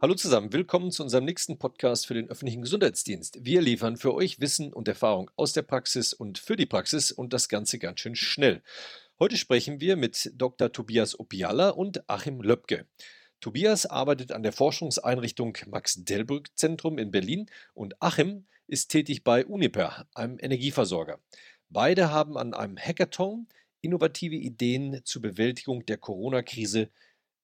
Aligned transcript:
Hallo 0.00 0.14
zusammen, 0.14 0.52
willkommen 0.52 0.92
zu 0.92 1.02
unserem 1.02 1.24
nächsten 1.24 1.58
Podcast 1.58 2.06
für 2.06 2.14
den 2.14 2.30
öffentlichen 2.30 2.62
Gesundheitsdienst. 2.62 3.44
Wir 3.44 3.60
liefern 3.60 3.96
für 3.96 4.14
euch 4.14 4.38
Wissen 4.38 4.72
und 4.72 4.86
Erfahrung 4.86 5.28
aus 5.34 5.54
der 5.54 5.62
Praxis 5.62 6.12
und 6.12 6.38
für 6.38 6.54
die 6.54 6.66
Praxis 6.66 7.10
und 7.10 7.32
das 7.32 7.48
Ganze 7.48 7.80
ganz 7.80 7.98
schön 7.98 8.14
schnell. 8.14 8.62
Heute 9.18 9.36
sprechen 9.36 9.80
wir 9.80 9.96
mit 9.96 10.30
Dr. 10.36 10.70
Tobias 10.70 11.18
Opiala 11.18 11.70
und 11.70 12.08
Achim 12.08 12.40
Löbke. 12.40 12.86
Tobias 13.40 13.86
arbeitet 13.86 14.30
an 14.30 14.44
der 14.44 14.52
Forschungseinrichtung 14.52 15.58
Max-Delbrück-Zentrum 15.66 16.96
in 16.96 17.10
Berlin 17.10 17.46
und 17.74 18.00
Achim 18.00 18.46
ist 18.68 18.92
tätig 18.92 19.24
bei 19.24 19.44
Uniper, 19.44 20.06
einem 20.14 20.38
Energieversorger. 20.40 21.18
Beide 21.70 22.12
haben 22.12 22.38
an 22.38 22.54
einem 22.54 22.78
Hackathon 22.78 23.48
innovative 23.80 24.36
Ideen 24.36 25.00
zur 25.02 25.22
Bewältigung 25.22 25.84
der 25.86 25.96
Corona-Krise 25.96 26.88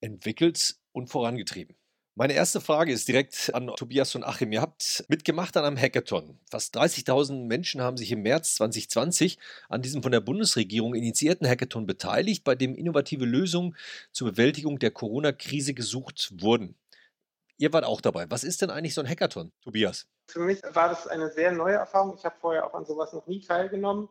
entwickelt 0.00 0.76
und 0.92 1.08
vorangetrieben. 1.08 1.74
Meine 2.16 2.34
erste 2.34 2.60
Frage 2.60 2.92
ist 2.92 3.08
direkt 3.08 3.52
an 3.54 3.66
Tobias 3.74 4.14
und 4.14 4.22
Achim. 4.22 4.52
Ihr 4.52 4.60
habt 4.60 5.04
mitgemacht 5.08 5.56
an 5.56 5.64
einem 5.64 5.76
Hackathon. 5.76 6.38
Fast 6.48 6.76
30.000 6.76 7.48
Menschen 7.48 7.82
haben 7.82 7.96
sich 7.96 8.12
im 8.12 8.22
März 8.22 8.54
2020 8.54 9.36
an 9.68 9.82
diesem 9.82 10.00
von 10.00 10.12
der 10.12 10.20
Bundesregierung 10.20 10.94
initiierten 10.94 11.44
Hackathon 11.44 11.86
beteiligt, 11.86 12.44
bei 12.44 12.54
dem 12.54 12.76
innovative 12.76 13.24
Lösungen 13.24 13.76
zur 14.12 14.30
Bewältigung 14.30 14.78
der 14.78 14.92
Corona-Krise 14.92 15.74
gesucht 15.74 16.32
wurden. 16.40 16.76
Ihr 17.56 17.72
wart 17.72 17.84
auch 17.84 18.00
dabei. 18.00 18.30
Was 18.30 18.44
ist 18.44 18.62
denn 18.62 18.70
eigentlich 18.70 18.94
so 18.94 19.00
ein 19.00 19.08
Hackathon, 19.08 19.50
Tobias? 19.60 20.06
Für 20.28 20.38
mich 20.38 20.62
war 20.70 20.90
das 20.90 21.08
eine 21.08 21.32
sehr 21.32 21.50
neue 21.50 21.74
Erfahrung. 21.74 22.14
Ich 22.16 22.24
habe 22.24 22.36
vorher 22.40 22.64
auch 22.64 22.74
an 22.74 22.86
sowas 22.86 23.12
noch 23.12 23.26
nie 23.26 23.40
teilgenommen. 23.40 24.08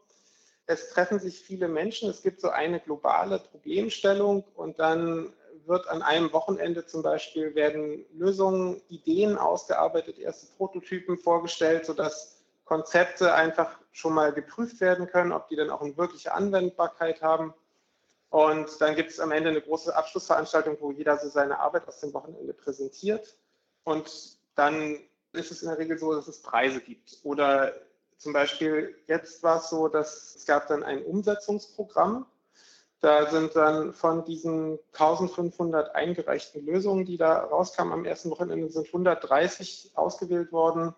Es 0.65 0.89
treffen 0.89 1.19
sich 1.19 1.39
viele 1.39 1.69
Menschen. 1.69 2.09
Es 2.09 2.21
gibt 2.21 2.41
so 2.41 2.49
eine 2.49 2.81
globale 2.81 3.39
Problemstellung 3.39 4.43
und 4.55 4.77
dann 4.79 5.31
wird 5.65 5.87
an 5.87 6.01
einem 6.01 6.31
Wochenende 6.33 6.85
zum 6.85 7.03
Beispiel 7.03 7.55
werden 7.55 8.05
Lösungen, 8.13 8.81
Ideen 8.89 9.37
ausgearbeitet, 9.37 10.19
erste 10.19 10.47
Prototypen 10.57 11.17
vorgestellt, 11.17 11.85
sodass 11.85 12.41
Konzepte 12.65 13.33
einfach 13.33 13.77
schon 13.91 14.13
mal 14.13 14.33
geprüft 14.33 14.81
werden 14.81 15.07
können, 15.07 15.31
ob 15.31 15.47
die 15.49 15.55
dann 15.55 15.69
auch 15.69 15.81
eine 15.81 15.97
wirkliche 15.97 16.33
Anwendbarkeit 16.33 17.21
haben. 17.21 17.53
Und 18.29 18.81
dann 18.81 18.95
gibt 18.95 19.11
es 19.11 19.19
am 19.19 19.31
Ende 19.31 19.49
eine 19.49 19.61
große 19.61 19.95
Abschlussveranstaltung, 19.95 20.77
wo 20.79 20.91
jeder 20.91 21.17
so 21.19 21.29
seine 21.29 21.59
Arbeit 21.59 21.87
aus 21.87 21.99
dem 21.99 22.13
Wochenende 22.13 22.53
präsentiert. 22.53 23.37
Und 23.83 24.37
dann 24.55 24.99
ist 25.33 25.51
es 25.51 25.61
in 25.61 25.69
der 25.69 25.77
Regel 25.77 25.97
so, 25.97 26.13
dass 26.13 26.27
es 26.27 26.41
Preise 26.41 26.79
gibt. 26.79 27.19
Oder 27.23 27.73
zum 28.17 28.33
Beispiel 28.33 28.95
jetzt 29.07 29.43
war 29.43 29.57
es 29.57 29.69
so, 29.69 29.87
dass 29.87 30.35
es 30.35 30.45
gab 30.45 30.67
dann 30.67 30.83
ein 30.83 31.03
Umsetzungsprogramm 31.03 32.25
da 33.03 33.29
sind 33.29 33.53
dann 33.57 33.91
von 33.91 34.23
diesen 34.23 34.79
1500 34.93 35.93
eingereichten 35.93 36.65
Lösungen, 36.65 37.03
die 37.03 37.17
da 37.17 37.43
rauskamen 37.43 37.91
am 37.91 38.05
ersten 38.05 38.29
Wochenende, 38.31 38.69
sind 38.69 38.87
130 38.87 39.91
ausgewählt 39.95 40.53
worden, 40.53 40.95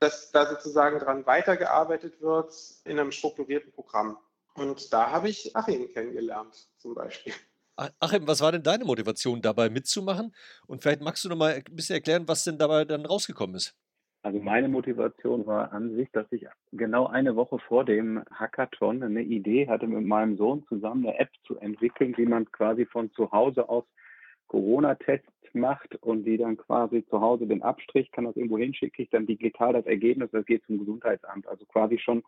dass 0.00 0.32
da 0.32 0.48
sozusagen 0.48 0.98
dran 0.98 1.26
weitergearbeitet 1.26 2.22
wird 2.22 2.54
in 2.84 2.98
einem 2.98 3.12
strukturierten 3.12 3.72
Programm. 3.72 4.16
Und 4.54 4.90
da 4.94 5.10
habe 5.10 5.28
ich 5.28 5.54
Achim 5.54 5.92
kennengelernt, 5.92 6.66
zum 6.78 6.94
Beispiel. 6.94 7.34
Achim, 7.76 8.26
was 8.26 8.40
war 8.40 8.52
denn 8.52 8.62
deine 8.62 8.86
Motivation 8.86 9.42
dabei 9.42 9.68
mitzumachen? 9.68 10.34
Und 10.66 10.80
vielleicht 10.80 11.02
magst 11.02 11.24
du 11.24 11.28
noch 11.28 11.36
mal 11.36 11.52
ein 11.54 11.64
bisschen 11.76 11.96
erklären, 11.96 12.26
was 12.26 12.44
denn 12.44 12.56
dabei 12.56 12.86
dann 12.86 13.04
rausgekommen 13.04 13.56
ist. 13.56 13.74
Also 14.24 14.40
meine 14.40 14.68
Motivation 14.68 15.46
war 15.46 15.70
an 15.74 15.94
sich, 15.96 16.10
dass 16.12 16.24
ich 16.32 16.46
genau 16.72 17.08
eine 17.08 17.36
Woche 17.36 17.58
vor 17.58 17.84
dem 17.84 18.22
Hackathon 18.32 19.02
eine 19.02 19.20
Idee 19.20 19.68
hatte, 19.68 19.86
mit 19.86 20.06
meinem 20.06 20.38
Sohn 20.38 20.64
zusammen 20.66 21.06
eine 21.06 21.18
App 21.18 21.28
zu 21.46 21.58
entwickeln, 21.58 22.14
wie 22.16 22.24
man 22.24 22.50
quasi 22.50 22.86
von 22.86 23.12
zu 23.12 23.30
Hause 23.32 23.68
aus 23.68 23.84
Corona-Tests 24.48 25.28
macht 25.52 25.96
und 25.96 26.24
die 26.24 26.38
dann 26.38 26.56
quasi 26.56 27.04
zu 27.10 27.20
Hause 27.20 27.46
den 27.46 27.60
Abstrich, 27.60 28.10
kann 28.12 28.24
das 28.24 28.34
irgendwo 28.34 28.56
hinschicken, 28.56 29.04
ich 29.04 29.10
dann 29.10 29.26
digital 29.26 29.74
das 29.74 29.84
Ergebnis, 29.84 30.30
das 30.32 30.46
geht 30.46 30.64
zum 30.64 30.78
Gesundheitsamt. 30.78 31.46
Also 31.46 31.66
quasi 31.66 31.98
schon 31.98 32.22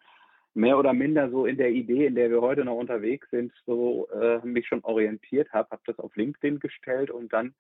mehr 0.52 0.78
oder 0.78 0.92
minder 0.92 1.30
so 1.30 1.46
in 1.46 1.56
der 1.56 1.70
Idee, 1.70 2.04
in 2.04 2.14
der 2.14 2.28
wir 2.28 2.42
heute 2.42 2.66
noch 2.66 2.76
unterwegs 2.76 3.26
sind, 3.30 3.54
so 3.64 4.06
äh, 4.10 4.44
mich 4.46 4.68
schon 4.68 4.84
orientiert 4.84 5.50
habe, 5.54 5.70
habe 5.70 5.82
das 5.86 5.98
auf 5.98 6.14
LinkedIn 6.14 6.60
gestellt 6.60 7.10
und 7.10 7.32
dann 7.32 7.54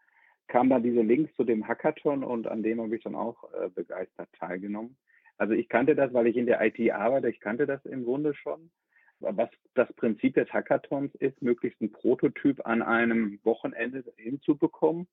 kam 0.48 0.70
dann 0.70 0.82
diese 0.82 1.02
Links 1.02 1.34
zu 1.34 1.44
dem 1.44 1.66
Hackathon 1.66 2.24
und 2.24 2.46
an 2.46 2.62
dem 2.62 2.80
habe 2.80 2.96
ich 2.96 3.02
dann 3.02 3.14
auch 3.14 3.44
äh, 3.54 3.68
begeistert 3.68 4.28
teilgenommen. 4.38 4.96
Also 5.38 5.52
ich 5.52 5.68
kannte 5.68 5.94
das, 5.94 6.12
weil 6.12 6.26
ich 6.26 6.36
in 6.36 6.46
der 6.46 6.64
IT 6.64 6.90
arbeite, 6.90 7.28
ich 7.28 7.40
kannte 7.40 7.66
das 7.66 7.84
im 7.84 8.04
Grunde 8.04 8.34
schon. 8.34 8.70
Was 9.20 9.50
das 9.74 9.90
Prinzip 9.94 10.34
des 10.34 10.52
Hackathons 10.52 11.14
ist, 11.16 11.40
möglichst 11.40 11.80
einen 11.80 11.92
Prototyp 11.92 12.66
an 12.66 12.82
einem 12.82 13.40
Wochenende 13.44 14.04
hinzubekommen, 14.16 15.06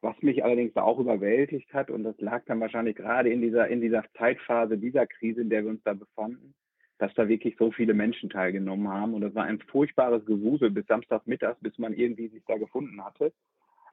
was 0.00 0.20
mich 0.22 0.42
allerdings 0.42 0.74
auch 0.76 0.98
überwältigt 0.98 1.72
hat 1.72 1.90
und 1.90 2.02
das 2.02 2.18
lag 2.18 2.44
dann 2.46 2.60
wahrscheinlich 2.60 2.96
gerade 2.96 3.30
in 3.30 3.40
dieser, 3.40 3.68
in 3.68 3.80
dieser 3.80 4.04
Zeitphase 4.16 4.78
dieser 4.78 5.06
Krise, 5.06 5.42
in 5.42 5.50
der 5.50 5.64
wir 5.64 5.70
uns 5.70 5.82
da 5.84 5.94
befanden, 5.94 6.54
dass 6.98 7.14
da 7.14 7.28
wirklich 7.28 7.56
so 7.58 7.70
viele 7.70 7.94
Menschen 7.94 8.30
teilgenommen 8.30 8.88
haben 8.88 9.14
und 9.14 9.20
das 9.20 9.34
war 9.34 9.44
ein 9.44 9.60
furchtbares 9.60 10.24
Gewusel 10.24 10.70
bis 10.70 10.86
Samstagmittags, 10.86 11.60
bis 11.60 11.78
man 11.78 11.94
irgendwie 11.94 12.28
sich 12.28 12.42
da 12.46 12.56
gefunden 12.56 13.04
hatte. 13.04 13.32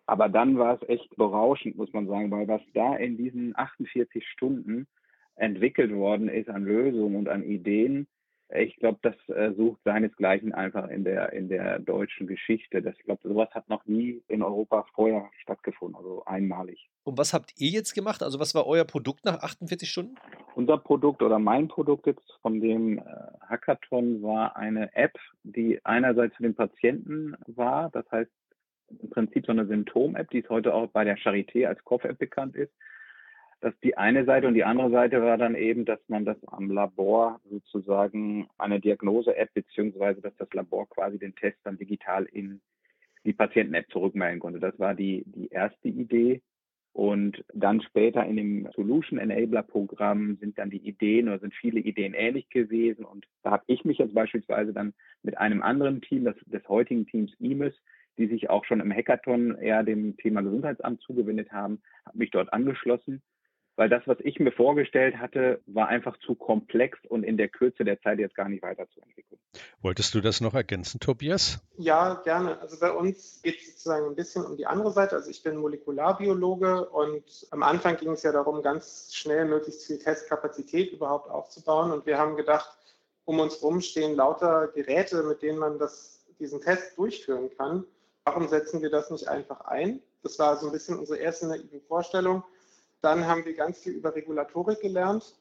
Aber 0.09 0.27
dann 0.27 0.57
war 0.57 0.81
es 0.81 0.89
echt 0.89 1.15
berauschend, 1.17 1.77
muss 1.77 1.93
man 1.93 2.07
sagen, 2.07 2.31
weil 2.31 2.47
was 2.47 2.61
da 2.73 2.95
in 2.95 3.15
diesen 3.15 3.55
48 3.55 4.27
Stunden 4.27 4.87
entwickelt 5.35 5.93
worden 5.93 6.29
ist 6.29 6.49
an 6.49 6.65
Lösungen 6.65 7.15
und 7.15 7.29
an 7.29 7.43
Ideen, 7.43 8.07
ich 8.51 8.75
glaube, 8.77 8.97
das 9.03 9.13
äh, 9.27 9.53
sucht 9.53 9.79
seinesgleichen 9.83 10.53
einfach 10.53 10.89
in 10.89 11.03
der 11.03 11.33
in 11.33 11.49
der 11.49 11.77
deutschen 11.77 12.25
Geschichte. 12.25 12.81
Das, 12.81 12.95
ich 12.97 13.03
glaube, 13.03 13.27
sowas 13.27 13.49
hat 13.51 13.69
noch 13.69 13.85
nie 13.85 14.23
in 14.27 14.41
Europa 14.41 14.87
vorher 14.95 15.29
stattgefunden, 15.43 15.95
also 15.95 16.25
einmalig. 16.25 16.89
Und 17.03 17.19
was 17.19 17.31
habt 17.31 17.53
ihr 17.57 17.69
jetzt 17.69 17.93
gemacht? 17.93 18.23
Also 18.23 18.39
was 18.39 18.55
war 18.55 18.65
euer 18.65 18.85
Produkt 18.85 19.23
nach 19.23 19.43
48 19.43 19.87
Stunden? 19.87 20.15
Unser 20.55 20.79
Produkt 20.79 21.21
oder 21.21 21.37
mein 21.37 21.67
Produkt 21.67 22.07
jetzt 22.07 22.39
von 22.41 22.59
dem 22.59 22.97
äh, 22.97 23.03
Hackathon 23.47 24.23
war 24.23 24.55
eine 24.55 24.95
App, 24.95 25.15
die 25.43 25.79
einerseits 25.85 26.35
für 26.35 26.43
den 26.43 26.55
Patienten 26.55 27.35
war, 27.45 27.91
das 27.91 28.09
heißt, 28.11 28.31
im 29.01 29.09
Prinzip 29.09 29.45
so 29.45 29.51
eine 29.51 29.65
Symptom-App, 29.65 30.29
die 30.31 30.39
es 30.39 30.49
heute 30.49 30.73
auch 30.73 30.87
bei 30.87 31.03
der 31.03 31.17
Charité 31.17 31.65
als 31.65 31.83
Kopf-App 31.83 32.17
bekannt 32.17 32.55
ist. 32.55 32.71
Das 33.61 33.73
ist 33.73 33.83
die 33.83 33.97
eine 33.97 34.23
Seite 34.23 34.47
und 34.47 34.53
die 34.53 34.63
andere 34.63 34.89
Seite 34.89 35.21
war 35.21 35.37
dann 35.37 35.55
eben, 35.55 35.83
dass 35.83 35.99
man 36.07 36.23
das 36.23 36.37
am 36.47 36.71
Labor 36.71 37.41
sozusagen 37.49 38.47
eine 38.57 38.79
Diagnose-App 38.79 39.53
beziehungsweise 39.53 40.21
dass 40.21 40.35
das 40.37 40.51
Labor 40.53 40.87
quasi 40.87 41.19
den 41.19 41.35
Test 41.35 41.57
dann 41.63 41.77
digital 41.77 42.25
in 42.25 42.61
die 43.25 43.33
Patienten-App 43.33 43.91
zurückmelden 43.91 44.39
konnte. 44.39 44.59
Das 44.59 44.79
war 44.79 44.95
die, 44.95 45.23
die 45.25 45.49
erste 45.49 45.89
Idee. 45.89 46.41
Und 46.93 47.43
dann 47.53 47.81
später 47.81 48.25
in 48.25 48.37
dem 48.37 48.69
Solution 48.75 49.19
Enabler 49.19 49.63
Programm 49.63 50.37
sind 50.37 50.57
dann 50.57 50.69
die 50.69 50.85
Ideen 50.87 51.27
oder 51.27 51.39
sind 51.39 51.53
viele 51.53 51.79
Ideen 51.79 52.13
ähnlich 52.13 52.49
gewesen. 52.49 53.05
Und 53.05 53.25
da 53.43 53.51
habe 53.51 53.63
ich 53.67 53.85
mich 53.85 53.99
jetzt 53.99 54.13
beispielsweise 54.13 54.73
dann 54.73 54.93
mit 55.21 55.37
einem 55.37 55.61
anderen 55.61 56.01
Team, 56.01 56.23
das, 56.23 56.35
des 56.45 56.67
heutigen 56.67 57.05
Teams 57.05 57.31
IMIS, 57.39 57.75
die 58.19 58.27
sich 58.27 58.49
auch 58.49 58.65
schon 58.65 58.81
im 58.81 58.91
Hackathon 58.91 59.57
eher 59.57 59.81
dem 59.83 60.17
Thema 60.17 60.41
Gesundheitsamt 60.41 61.01
zugewendet 61.01 61.51
haben, 61.51 61.81
habe 62.05 62.17
mich 62.17 62.31
dort 62.31 62.51
angeschlossen, 62.53 63.23
weil 63.77 63.87
das, 63.87 64.03
was 64.07 64.17
ich 64.19 64.39
mir 64.39 64.51
vorgestellt 64.51 65.15
hatte, 65.19 65.61
war 65.65 65.87
einfach 65.87 66.17
zu 66.19 66.35
komplex 66.35 66.99
und 67.07 67.23
in 67.23 67.37
der 67.37 67.47
Kürze 67.47 67.85
der 67.85 68.01
Zeit 68.01 68.19
jetzt 68.19 68.35
gar 68.35 68.49
nicht 68.49 68.61
weiterzuentwickeln. 68.61 69.39
Wolltest 69.81 70.13
du 70.13 70.19
das 70.19 70.41
noch 70.41 70.53
ergänzen, 70.53 70.99
Tobias? 70.99 71.65
Ja, 71.77 72.15
gerne. 72.25 72.59
Also 72.59 72.77
bei 72.77 72.91
uns 72.91 73.41
geht 73.41 73.57
es 73.57 73.67
sozusagen 73.67 74.07
ein 74.07 74.17
bisschen 74.17 74.43
um 74.43 74.57
die 74.57 74.67
andere 74.67 74.91
Seite. 74.91 75.15
Also 75.15 75.29
ich 75.29 75.41
bin 75.43 75.55
Molekularbiologe 75.55 76.89
und 76.89 77.47
am 77.51 77.63
Anfang 77.63 77.95
ging 77.95 78.09
es 78.09 78.23
ja 78.23 78.33
darum, 78.33 78.61
ganz 78.61 79.15
schnell 79.15 79.45
möglichst 79.45 79.87
viel 79.87 79.97
Testkapazität 79.97 80.91
überhaupt 80.91 81.29
aufzubauen. 81.29 81.93
Und 81.93 82.05
wir 82.05 82.17
haben 82.17 82.35
gedacht, 82.35 82.69
um 83.23 83.39
uns 83.39 83.61
herum 83.61 83.79
stehen 83.79 84.13
lauter 84.13 84.67
Geräte, 84.75 85.23
mit 85.23 85.41
denen 85.41 85.57
man 85.57 85.79
das, 85.79 86.25
diesen 86.37 86.59
Test 86.59 86.97
durchführen 86.97 87.49
kann 87.55 87.85
warum 88.29 88.47
setzen 88.47 88.83
wir 88.83 88.91
das 88.91 89.09
nicht 89.09 89.27
einfach 89.27 89.61
ein? 89.61 90.03
Das 90.21 90.37
war 90.37 90.55
so 90.57 90.67
ein 90.67 90.71
bisschen 90.71 90.99
unsere 90.99 91.17
erste 91.17 91.47
naive 91.47 91.81
Vorstellung. 91.81 92.43
Dann 93.01 93.25
haben 93.25 93.43
wir 93.43 93.55
ganz 93.55 93.79
viel 93.79 93.93
über 93.93 94.13
Regulatorik 94.13 94.81
gelernt. 94.81 95.35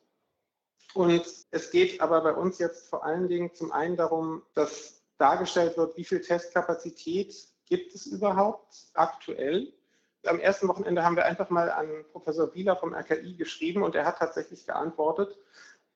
Und 0.95 1.23
es 1.51 1.71
geht 1.71 2.01
aber 2.01 2.23
bei 2.23 2.33
uns 2.33 2.59
jetzt 2.59 2.89
vor 2.89 3.05
allen 3.05 3.29
Dingen 3.29 3.55
zum 3.55 3.73
einen 3.73 3.97
darum, 3.97 4.43
dass 4.55 5.03
dargestellt 5.19 5.77
wird, 5.77 5.99
wie 5.99 6.05
viel 6.05 6.23
Testkapazität 6.23 7.35
gibt 7.67 7.95
es 7.95 8.07
überhaupt 8.07 8.75
aktuell. 8.95 9.71
Am 10.25 10.41
ersten 10.41 10.69
Wochenende 10.69 11.05
haben 11.05 11.17
wir 11.17 11.27
einfach 11.27 11.51
mal 11.51 11.71
an 11.71 12.07
Professor 12.13 12.47
Bieler 12.47 12.77
vom 12.77 12.95
RKI 12.95 13.35
geschrieben 13.37 13.83
und 13.83 13.97
er 13.97 14.07
hat 14.07 14.19
tatsächlich 14.19 14.65
geantwortet 14.65 15.37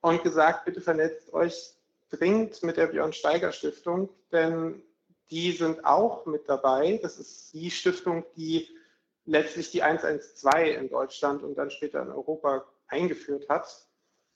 und 0.02 0.22
gesagt, 0.22 0.66
bitte 0.66 0.82
vernetzt 0.82 1.32
euch 1.32 1.72
dringend 2.10 2.62
mit 2.62 2.76
der 2.76 2.88
Björn 2.88 3.14
Steiger 3.14 3.52
Stiftung, 3.52 4.10
denn 4.30 4.82
die 5.32 5.52
sind 5.52 5.86
auch 5.86 6.26
mit 6.26 6.46
dabei. 6.46 7.00
Das 7.02 7.18
ist 7.18 7.54
die 7.54 7.70
Stiftung, 7.70 8.24
die 8.36 8.68
letztlich 9.24 9.70
die 9.70 9.82
112 9.82 10.76
in 10.76 10.90
Deutschland 10.90 11.42
und 11.42 11.56
dann 11.56 11.70
später 11.70 12.02
in 12.02 12.10
Europa 12.10 12.66
eingeführt 12.86 13.48
hat. 13.48 13.88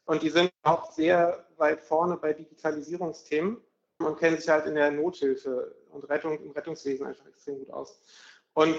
Und 0.06 0.22
die 0.22 0.30
sind 0.30 0.50
auch 0.62 0.90
sehr 0.92 1.46
weit 1.58 1.82
vorne 1.82 2.16
bei 2.16 2.32
Digitalisierungsthemen 2.32 3.58
und 3.98 4.18
kennen 4.18 4.38
sich 4.38 4.48
halt 4.48 4.64
in 4.64 4.74
der 4.74 4.90
Nothilfe 4.90 5.76
und 5.90 6.08
Rettung 6.08 6.40
im 6.40 6.52
Rettungswesen 6.52 7.06
einfach 7.06 7.26
extrem 7.26 7.58
gut 7.58 7.70
aus. 7.70 8.00
Und 8.54 8.78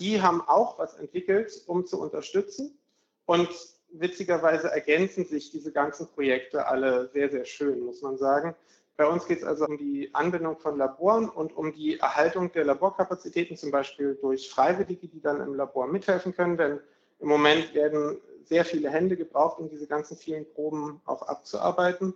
die 0.00 0.20
haben 0.20 0.42
auch 0.42 0.78
was 0.78 0.94
entwickelt, 0.96 1.54
um 1.66 1.86
zu 1.86 2.02
unterstützen. 2.02 2.78
Und 3.24 3.48
witzigerweise 3.88 4.70
ergänzen 4.70 5.24
sich 5.24 5.50
diese 5.50 5.72
ganzen 5.72 6.06
Projekte 6.08 6.66
alle 6.66 7.08
sehr, 7.14 7.30
sehr 7.30 7.46
schön, 7.46 7.80
muss 7.80 8.02
man 8.02 8.18
sagen. 8.18 8.54
Bei 8.96 9.06
uns 9.06 9.26
geht 9.26 9.38
es 9.38 9.44
also 9.44 9.66
um 9.66 9.76
die 9.76 10.14
Anbindung 10.14 10.56
von 10.58 10.78
Laboren 10.78 11.28
und 11.28 11.56
um 11.56 11.72
die 11.72 11.98
Erhaltung 11.98 12.52
der 12.52 12.64
Laborkapazitäten, 12.64 13.56
zum 13.56 13.72
Beispiel 13.72 14.16
durch 14.20 14.48
Freiwillige, 14.48 15.08
die 15.08 15.20
dann 15.20 15.40
im 15.40 15.54
Labor 15.54 15.88
mithelfen 15.88 16.34
können. 16.34 16.56
Denn 16.56 16.80
im 17.18 17.28
Moment 17.28 17.74
werden 17.74 18.18
sehr 18.44 18.64
viele 18.64 18.90
Hände 18.90 19.16
gebraucht, 19.16 19.58
um 19.58 19.68
diese 19.68 19.86
ganzen 19.88 20.16
vielen 20.16 20.48
Proben 20.52 21.00
auch 21.06 21.22
abzuarbeiten. 21.22 22.14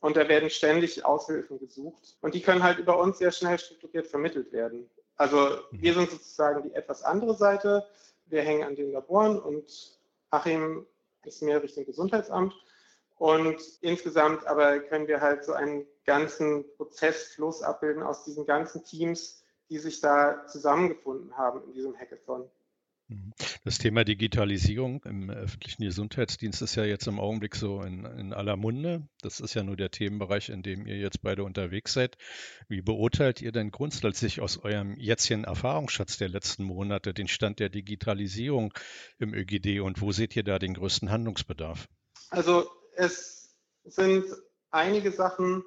Und 0.00 0.16
da 0.16 0.28
werden 0.28 0.50
ständig 0.50 1.04
Aushilfen 1.04 1.58
gesucht. 1.58 2.16
Und 2.22 2.34
die 2.34 2.40
können 2.40 2.62
halt 2.62 2.78
über 2.78 2.98
uns 2.98 3.18
sehr 3.18 3.30
schnell 3.30 3.58
strukturiert 3.58 4.06
vermittelt 4.06 4.50
werden. 4.52 4.90
Also 5.16 5.58
wir 5.70 5.94
sind 5.94 6.10
sozusagen 6.10 6.62
die 6.62 6.74
etwas 6.74 7.02
andere 7.02 7.34
Seite. 7.34 7.86
Wir 8.26 8.42
hängen 8.42 8.64
an 8.64 8.74
den 8.74 8.92
Laboren 8.92 9.38
und 9.38 9.98
Achim 10.30 10.86
ist 11.24 11.42
mehr 11.42 11.62
Richtung 11.62 11.84
Gesundheitsamt. 11.84 12.54
Und 13.20 13.60
insgesamt 13.82 14.46
aber 14.46 14.80
können 14.80 15.06
wir 15.06 15.20
halt 15.20 15.44
so 15.44 15.52
einen 15.52 15.84
ganzen 16.06 16.64
Prozessfluss 16.78 17.60
abbilden 17.62 18.02
aus 18.02 18.24
diesen 18.24 18.46
ganzen 18.46 18.82
Teams, 18.82 19.44
die 19.68 19.76
sich 19.76 20.00
da 20.00 20.46
zusammengefunden 20.46 21.36
haben 21.36 21.62
in 21.64 21.74
diesem 21.74 21.94
Hackathon. 21.94 22.48
Mhm. 23.08 23.34
Das 23.62 23.76
Thema 23.76 24.04
Digitalisierung 24.04 25.02
im 25.04 25.28
öffentlichen 25.28 25.84
Gesundheitsdienst 25.84 26.62
ist 26.62 26.76
ja 26.76 26.84
jetzt 26.86 27.08
im 27.08 27.20
Augenblick 27.20 27.56
so 27.56 27.82
in, 27.82 28.06
in, 28.06 28.32
aller 28.32 28.56
Munde. 28.56 29.06
Das 29.20 29.40
ist 29.40 29.52
ja 29.52 29.64
nur 29.64 29.76
der 29.76 29.90
Themenbereich, 29.90 30.48
in 30.48 30.62
dem 30.62 30.86
ihr 30.86 30.96
jetzt 30.96 31.20
beide 31.20 31.44
unterwegs 31.44 31.92
seid. 31.92 32.16
Wie 32.68 32.80
beurteilt 32.80 33.42
ihr 33.42 33.52
denn 33.52 33.70
grundsätzlich 33.70 34.40
aus 34.40 34.56
eurem 34.64 34.96
jetzigen 34.96 35.44
Erfahrungsschatz 35.44 36.16
der 36.16 36.30
letzten 36.30 36.64
Monate 36.64 37.12
den 37.12 37.28
Stand 37.28 37.58
der 37.58 37.68
Digitalisierung 37.68 38.72
im 39.18 39.34
ÖGD 39.34 39.80
und 39.80 40.00
wo 40.00 40.10
seht 40.10 40.34
ihr 40.36 40.42
da 40.42 40.58
den 40.58 40.72
größten 40.72 41.10
Handlungsbedarf? 41.10 41.86
Also 42.30 42.66
es 43.00 43.56
sind 43.84 44.26
einige 44.70 45.10
Sachen, 45.10 45.64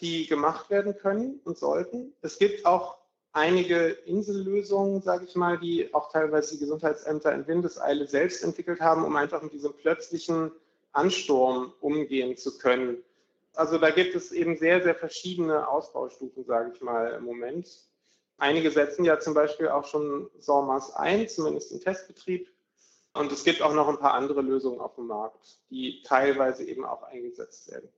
die 0.00 0.26
gemacht 0.26 0.70
werden 0.70 0.96
können 0.96 1.40
und 1.44 1.58
sollten. 1.58 2.14
Es 2.22 2.38
gibt 2.38 2.64
auch 2.64 2.98
einige 3.32 3.88
Insellösungen, 3.88 5.02
sage 5.02 5.24
ich 5.24 5.34
mal, 5.34 5.58
die 5.58 5.92
auch 5.92 6.12
teilweise 6.12 6.54
die 6.54 6.60
Gesundheitsämter 6.60 7.32
in 7.32 7.46
Windeseile 7.46 8.06
selbst 8.06 8.44
entwickelt 8.44 8.80
haben, 8.80 9.04
um 9.04 9.16
einfach 9.16 9.42
mit 9.42 9.52
diesem 9.52 9.72
plötzlichen 9.74 10.52
Ansturm 10.92 11.72
umgehen 11.80 12.36
zu 12.36 12.58
können. 12.58 12.98
Also 13.54 13.78
da 13.78 13.90
gibt 13.90 14.14
es 14.14 14.30
eben 14.30 14.56
sehr, 14.56 14.82
sehr 14.82 14.94
verschiedene 14.94 15.66
Ausbaustufen, 15.68 16.44
sage 16.44 16.72
ich 16.74 16.80
mal, 16.80 17.14
im 17.14 17.24
Moment. 17.24 17.68
Einige 18.38 18.70
setzen 18.70 19.04
ja 19.04 19.18
zum 19.18 19.34
Beispiel 19.34 19.68
auch 19.68 19.86
schon 19.86 20.30
SORMAS 20.38 20.94
ein, 20.94 21.28
zumindest 21.28 21.72
im 21.72 21.80
Testbetrieb. 21.80 22.51
Und 23.14 23.30
es 23.30 23.44
gibt 23.44 23.60
auch 23.62 23.74
noch 23.74 23.88
ein 23.88 23.98
paar 23.98 24.14
andere 24.14 24.40
Lösungen 24.40 24.80
auf 24.80 24.94
dem 24.94 25.06
Markt, 25.06 25.38
die 25.70 26.02
teilweise 26.04 26.64
eben 26.64 26.84
auch 26.84 27.02
eingesetzt 27.02 27.70
werden. 27.70 27.88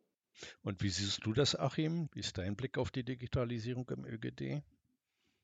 Und 0.62 0.82
wie 0.82 0.88
siehst 0.88 1.24
du 1.24 1.32
das, 1.32 1.58
Achim? 1.58 2.08
Wie 2.12 2.20
ist 2.20 2.38
dein 2.38 2.56
Blick 2.56 2.78
auf 2.78 2.90
die 2.90 3.04
Digitalisierung 3.04 3.88
im 3.90 4.04
ÖGD? 4.04 4.62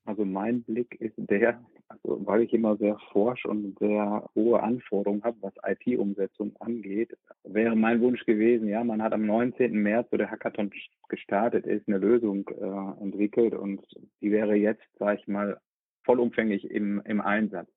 Also 0.03 0.25
mein 0.25 0.63
Blick 0.63 0.99
ist 0.99 1.13
der, 1.15 1.63
also 1.87 2.25
weil 2.25 2.41
ich 2.41 2.53
immer 2.53 2.75
sehr 2.77 2.97
forsch 3.11 3.45
und 3.45 3.77
sehr 3.77 4.27
hohe 4.33 4.61
Anforderungen 4.61 5.23
habe, 5.23 5.37
was 5.41 5.53
IT-Umsetzung 5.63 6.55
angeht, 6.59 7.15
wäre 7.43 7.75
mein 7.75 8.01
Wunsch 8.01 8.25
gewesen, 8.25 8.67
ja, 8.67 8.83
man 8.83 9.01
hat 9.03 9.13
am 9.13 9.25
19. 9.25 9.71
März, 9.73 10.07
wo 10.11 10.17
der 10.17 10.31
Hackathon 10.31 10.71
gestartet 11.07 11.67
ist, 11.67 11.87
eine 11.87 11.99
Lösung 11.99 12.49
äh, 12.49 13.03
entwickelt 13.03 13.53
und 13.53 13.85
die 14.21 14.31
wäre 14.31 14.55
jetzt, 14.55 14.83
sage 14.97 15.19
ich 15.19 15.27
mal, 15.27 15.61
vollumfänglich 16.03 16.69
im, 16.71 16.99
im 17.05 17.21
Einsatz. 17.21 17.69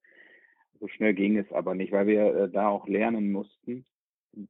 So 0.84 0.88
schnell 0.88 1.14
ging 1.14 1.38
es 1.38 1.50
aber 1.50 1.74
nicht, 1.74 1.92
weil 1.92 2.06
wir 2.06 2.34
äh, 2.36 2.50
da 2.50 2.68
auch 2.68 2.86
lernen 2.86 3.32
mussten. 3.32 3.86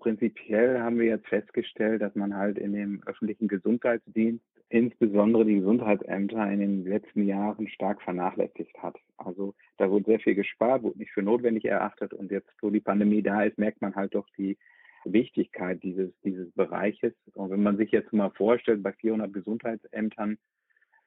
Prinzipiell 0.01 0.81
haben 0.81 0.99
wir 0.99 1.07
jetzt 1.07 1.29
festgestellt, 1.29 2.03
dass 2.03 2.17
man 2.17 2.35
halt 2.35 2.59
in 2.59 2.73
dem 2.73 3.05
öffentlichen 3.07 3.47
Gesundheitsdienst 3.47 4.45
insbesondere 4.69 5.45
die 5.45 5.61
Gesundheitsämter 5.61 6.51
in 6.51 6.59
den 6.59 6.85
letzten 6.87 7.29
Jahren 7.29 7.69
stark 7.69 8.03
vernachlässigt 8.03 8.77
hat. 8.83 8.97
Also 9.17 9.55
da 9.77 9.89
wurde 9.89 10.07
sehr 10.07 10.19
viel 10.19 10.35
gespart, 10.35 10.83
wurde 10.83 10.99
nicht 10.99 11.13
für 11.13 11.23
notwendig 11.23 11.67
erachtet 11.67 12.13
und 12.13 12.33
jetzt, 12.33 12.51
wo 12.61 12.71
die 12.71 12.81
Pandemie 12.81 13.23
da 13.23 13.45
ist, 13.45 13.57
merkt 13.57 13.81
man 13.81 13.95
halt 13.95 14.17
doch 14.17 14.27
die 14.37 14.59
Wichtigkeit 15.05 15.85
dieses, 15.85 16.11
dieses 16.25 16.51
Bereiches. 16.55 17.15
Und 17.35 17.51
wenn 17.51 17.63
man 17.63 17.77
sich 17.77 17.93
jetzt 17.93 18.13
mal 18.13 18.31
vorstellt, 18.31 18.83
bei 18.83 18.93
400 18.93 19.33
Gesundheitsämtern 19.33 20.39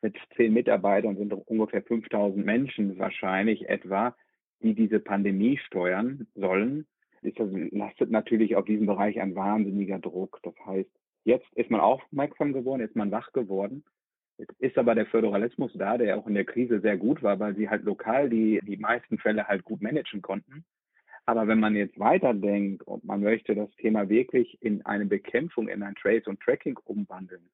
mit 0.02 0.16
zehn 0.38 0.54
Mitarbeitern 0.54 1.18
sind 1.18 1.34
ungefähr 1.34 1.84
5000 1.84 2.46
Menschen 2.46 2.98
wahrscheinlich 2.98 3.68
etwa, 3.68 4.16
die 4.62 4.74
diese 4.74 5.00
Pandemie 5.00 5.58
steuern 5.58 6.28
sollen, 6.36 6.86
ist 7.22 7.40
das, 7.40 7.50
lastet 7.72 8.12
natürlich 8.12 8.56
auf 8.56 8.66
diesem 8.66 8.86
Bereich 8.86 9.20
ein 9.20 9.36
wahnsinniger 9.36 10.00
Druck. 10.00 10.40
Das 10.44 10.54
heißt, 10.66 10.90
Jetzt 11.28 11.52
ist 11.56 11.70
man 11.70 11.82
aufmerksam 11.82 12.54
geworden, 12.54 12.80
ist 12.80 12.96
man 12.96 13.12
wach 13.12 13.34
geworden. 13.34 13.84
Jetzt 14.38 14.54
ist 14.62 14.78
aber 14.78 14.96
der 14.96 15.08
Föderalismus 15.08 15.74
da, 15.76 15.98
der 15.98 16.18
auch 16.18 16.26
in 16.26 16.36
der 16.36 16.46
Krise 16.46 16.80
sehr 16.80 16.96
gut 16.96 17.22
war, 17.22 17.38
weil 17.38 17.54
sie 17.54 17.70
halt 17.70 17.84
lokal 17.84 18.30
die, 18.30 18.62
die 18.64 18.78
meisten 18.78 19.18
Fälle 19.18 19.46
halt 19.46 19.66
gut 19.66 19.82
managen 19.82 20.22
konnten. 20.22 20.64
Aber 21.26 21.46
wenn 21.50 21.60
man 21.60 21.76
jetzt 21.76 22.00
weiterdenkt 22.00 22.82
und 22.84 23.04
man 23.04 23.20
möchte 23.20 23.56
das 23.56 23.70
Thema 23.76 24.08
wirklich 24.08 24.58
in 24.62 24.86
eine 24.86 25.06
Bekämpfung, 25.06 25.68
in 25.68 25.84
ein 25.84 25.96
Trace 25.96 26.28
und 26.28 26.40
Tracking 26.40 26.80
umwandeln, 26.86 27.50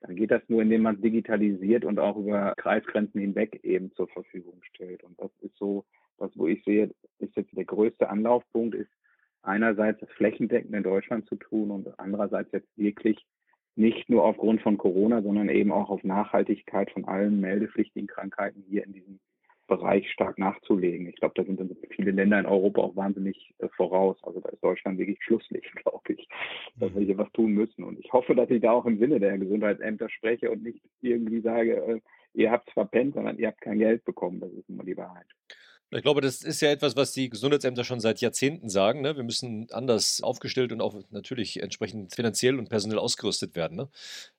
dann 0.00 0.16
geht 0.16 0.30
das 0.30 0.40
nur, 0.48 0.62
indem 0.62 0.80
man 0.80 1.02
digitalisiert 1.02 1.84
und 1.84 1.98
auch 1.98 2.16
über 2.16 2.54
Kreisgrenzen 2.56 3.20
hinweg 3.20 3.62
eben 3.62 3.92
zur 3.92 4.08
Verfügung 4.08 4.62
stellt. 4.62 5.04
Und 5.04 5.20
das 5.20 5.30
ist 5.42 5.54
so, 5.58 5.84
das, 6.18 6.30
wo 6.34 6.46
ich 6.46 6.62
sehe, 6.64 6.90
ist 7.18 7.36
jetzt 7.36 7.56
der 7.56 7.64
größte 7.64 8.08
Anlaufpunkt, 8.08 8.74
ist 8.74 8.90
einerseits 9.42 10.00
das 10.00 10.10
flächendeckend 10.10 10.74
in 10.74 10.82
Deutschland 10.82 11.26
zu 11.28 11.36
tun 11.36 11.70
und 11.70 11.98
andererseits 11.98 12.52
jetzt 12.52 12.68
wirklich 12.76 13.24
nicht 13.76 14.08
nur 14.10 14.24
aufgrund 14.24 14.60
von 14.60 14.76
Corona, 14.76 15.22
sondern 15.22 15.48
eben 15.48 15.70
auch 15.70 15.88
auf 15.88 16.02
Nachhaltigkeit 16.02 16.90
von 16.90 17.04
allen 17.04 17.40
meldepflichtigen 17.40 18.08
Krankheiten 18.08 18.64
hier 18.68 18.84
in 18.84 18.92
diesem 18.92 19.20
Bereich 19.68 20.10
stark 20.10 20.38
nachzulegen. 20.38 21.08
Ich 21.08 21.16
glaube, 21.16 21.34
da 21.36 21.44
sind 21.44 21.76
viele 21.90 22.10
Länder 22.10 22.40
in 22.40 22.46
Europa 22.46 22.80
auch 22.80 22.96
wahnsinnig 22.96 23.54
äh, 23.58 23.68
voraus. 23.76 24.16
Also 24.22 24.40
da 24.40 24.48
ist 24.48 24.64
Deutschland 24.64 24.98
wirklich 24.98 25.22
Schlusslicht, 25.22 25.70
glaube 25.82 26.14
ich, 26.14 26.26
dass 26.76 26.92
wir 26.94 27.02
hier 27.02 27.18
was 27.18 27.30
tun 27.32 27.52
müssen. 27.52 27.84
Und 27.84 28.00
ich 28.00 28.12
hoffe, 28.12 28.34
dass 28.34 28.50
ich 28.50 28.62
da 28.62 28.72
auch 28.72 28.86
im 28.86 28.98
Sinne 28.98 29.20
der 29.20 29.38
Gesundheitsämter 29.38 30.08
spreche 30.08 30.50
und 30.50 30.62
nicht 30.62 30.82
irgendwie 31.02 31.40
sage, 31.40 31.76
äh, 31.76 32.00
ihr 32.32 32.50
habt 32.50 32.68
es 32.68 32.74
verpennt, 32.74 33.14
sondern 33.14 33.38
ihr 33.38 33.48
habt 33.48 33.60
kein 33.60 33.78
Geld 33.78 34.04
bekommen. 34.04 34.40
Das 34.40 34.50
ist 34.52 34.68
immer 34.68 34.84
die 34.84 34.96
Wahrheit. 34.96 35.26
Ich 35.90 36.02
glaube, 36.02 36.20
das 36.20 36.42
ist 36.42 36.60
ja 36.60 36.70
etwas, 36.70 36.96
was 36.96 37.12
die 37.12 37.30
Gesundheitsämter 37.30 37.82
schon 37.82 38.00
seit 38.00 38.20
Jahrzehnten 38.20 38.68
sagen. 38.68 39.00
Ne? 39.00 39.16
Wir 39.16 39.24
müssen 39.24 39.68
anders 39.70 40.22
aufgestellt 40.22 40.70
und 40.72 40.82
auch 40.82 40.94
natürlich 41.10 41.62
entsprechend 41.62 42.14
finanziell 42.14 42.58
und 42.58 42.68
personell 42.68 42.98
ausgerüstet 42.98 43.56
werden. 43.56 43.76
Ne? 43.76 43.88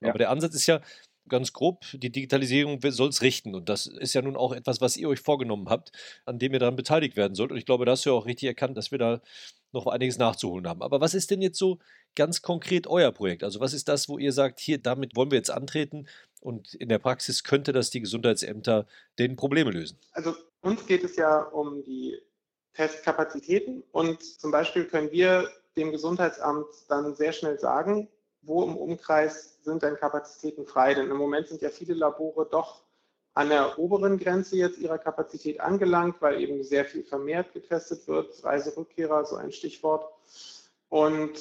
Ja. 0.01 0.09
Aber 0.09 0.19
der 0.19 0.29
Ansatz 0.29 0.53
ist 0.53 0.67
ja 0.67 0.81
ganz 1.27 1.53
grob, 1.53 1.85
die 1.93 2.11
Digitalisierung 2.11 2.79
soll 2.91 3.09
es 3.09 3.21
richten. 3.21 3.55
Und 3.55 3.69
das 3.69 3.87
ist 3.87 4.13
ja 4.13 4.21
nun 4.21 4.35
auch 4.35 4.51
etwas, 4.51 4.81
was 4.81 4.97
ihr 4.97 5.07
euch 5.07 5.21
vorgenommen 5.21 5.69
habt, 5.69 5.91
an 6.25 6.39
dem 6.39 6.53
ihr 6.53 6.59
daran 6.59 6.75
beteiligt 6.75 7.15
werden 7.15 7.35
sollt. 7.35 7.51
Und 7.51 7.57
ich 7.57 7.65
glaube, 7.65 7.85
da 7.85 7.93
hast 7.93 8.05
du 8.05 8.09
ja 8.09 8.15
auch 8.15 8.25
richtig 8.25 8.47
erkannt, 8.47 8.77
dass 8.77 8.91
wir 8.91 8.97
da 8.97 9.21
noch 9.71 9.87
einiges 9.87 10.17
nachzuholen 10.17 10.67
haben. 10.67 10.81
Aber 10.81 10.99
was 10.99 11.13
ist 11.13 11.31
denn 11.31 11.41
jetzt 11.41 11.57
so 11.57 11.79
ganz 12.15 12.41
konkret 12.41 12.87
euer 12.87 13.11
Projekt? 13.11 13.43
Also 13.43 13.59
was 13.59 13.73
ist 13.73 13.87
das, 13.87 14.09
wo 14.09 14.17
ihr 14.17 14.33
sagt, 14.33 14.59
hier, 14.59 14.79
damit 14.79 15.15
wollen 15.15 15.31
wir 15.31 15.37
jetzt 15.37 15.51
antreten 15.51 16.07
und 16.39 16.73
in 16.73 16.89
der 16.89 16.99
Praxis 16.99 17.43
könnte 17.43 17.73
das 17.73 17.89
die 17.89 18.01
Gesundheitsämter 18.01 18.85
den 19.17 19.35
Probleme 19.35 19.71
lösen? 19.71 19.97
Also 20.11 20.35
uns 20.61 20.85
geht 20.85 21.03
es 21.03 21.15
ja 21.15 21.41
um 21.41 21.83
die 21.83 22.17
Testkapazitäten 22.73 23.83
und 23.91 24.23
zum 24.23 24.51
Beispiel 24.51 24.85
können 24.85 25.11
wir 25.11 25.49
dem 25.75 25.91
Gesundheitsamt 25.91 26.67
dann 26.87 27.15
sehr 27.15 27.33
schnell 27.33 27.59
sagen, 27.59 28.09
wo 28.41 28.63
im 28.63 28.77
Umkreis 28.77 29.59
sind 29.63 29.83
denn 29.83 29.95
Kapazitäten 29.95 30.65
frei? 30.65 30.93
Denn 30.93 31.09
im 31.09 31.17
Moment 31.17 31.47
sind 31.47 31.61
ja 31.61 31.69
viele 31.69 31.93
Labore 31.93 32.47
doch 32.49 32.83
an 33.33 33.49
der 33.49 33.77
oberen 33.77 34.17
Grenze 34.17 34.57
jetzt 34.57 34.79
ihrer 34.79 34.97
Kapazität 34.97 35.59
angelangt, 35.59 36.21
weil 36.21 36.41
eben 36.41 36.63
sehr 36.63 36.85
viel 36.85 37.03
vermehrt 37.03 37.53
getestet 37.53 38.07
wird. 38.07 38.43
Reiserückkehrer, 38.43 39.25
so 39.25 39.35
ein 39.35 39.51
Stichwort. 39.51 40.11
Und 40.89 41.39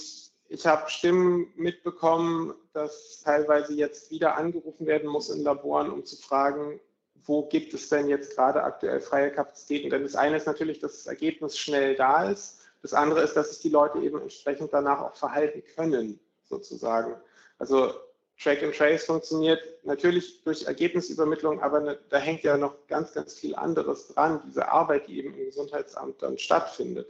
ich 0.48 0.66
habe 0.66 0.90
Stimmen 0.90 1.52
mitbekommen, 1.56 2.54
dass 2.72 3.20
teilweise 3.22 3.74
jetzt 3.74 4.10
wieder 4.10 4.36
angerufen 4.36 4.86
werden 4.86 5.08
muss 5.08 5.28
in 5.30 5.42
Laboren, 5.42 5.90
um 5.90 6.04
zu 6.04 6.16
fragen, 6.16 6.80
wo 7.24 7.46
gibt 7.46 7.74
es 7.74 7.90
denn 7.90 8.08
jetzt 8.08 8.34
gerade 8.34 8.62
aktuell 8.62 9.00
freie 9.00 9.30
Kapazitäten? 9.30 9.90
Denn 9.90 10.02
das 10.02 10.16
eine 10.16 10.38
ist 10.38 10.46
natürlich, 10.46 10.78
dass 10.78 10.92
das 10.92 11.06
Ergebnis 11.06 11.58
schnell 11.58 11.94
da 11.94 12.30
ist. 12.30 12.62
Das 12.80 12.94
andere 12.94 13.22
ist, 13.22 13.34
dass 13.34 13.50
sich 13.50 13.60
die 13.60 13.68
Leute 13.68 13.98
eben 13.98 14.20
entsprechend 14.20 14.72
danach 14.72 15.00
auch 15.02 15.16
verhalten 15.16 15.62
können, 15.74 16.18
sozusagen. 16.48 17.16
Also 17.58 17.92
Track 18.40 18.62
and 18.62 18.74
Trace 18.74 19.04
funktioniert 19.04 19.60
natürlich 19.84 20.42
durch 20.44 20.64
Ergebnisübermittlung, 20.64 21.60
aber 21.60 21.80
ne, 21.80 21.98
da 22.08 22.18
hängt 22.18 22.44
ja 22.44 22.56
noch 22.56 22.86
ganz, 22.86 23.12
ganz 23.12 23.34
viel 23.34 23.54
anderes 23.56 24.08
dran, 24.08 24.40
diese 24.46 24.68
Arbeit, 24.68 25.08
die 25.08 25.18
eben 25.18 25.34
im 25.34 25.46
Gesundheitsamt 25.46 26.22
dann 26.22 26.38
stattfindet, 26.38 27.08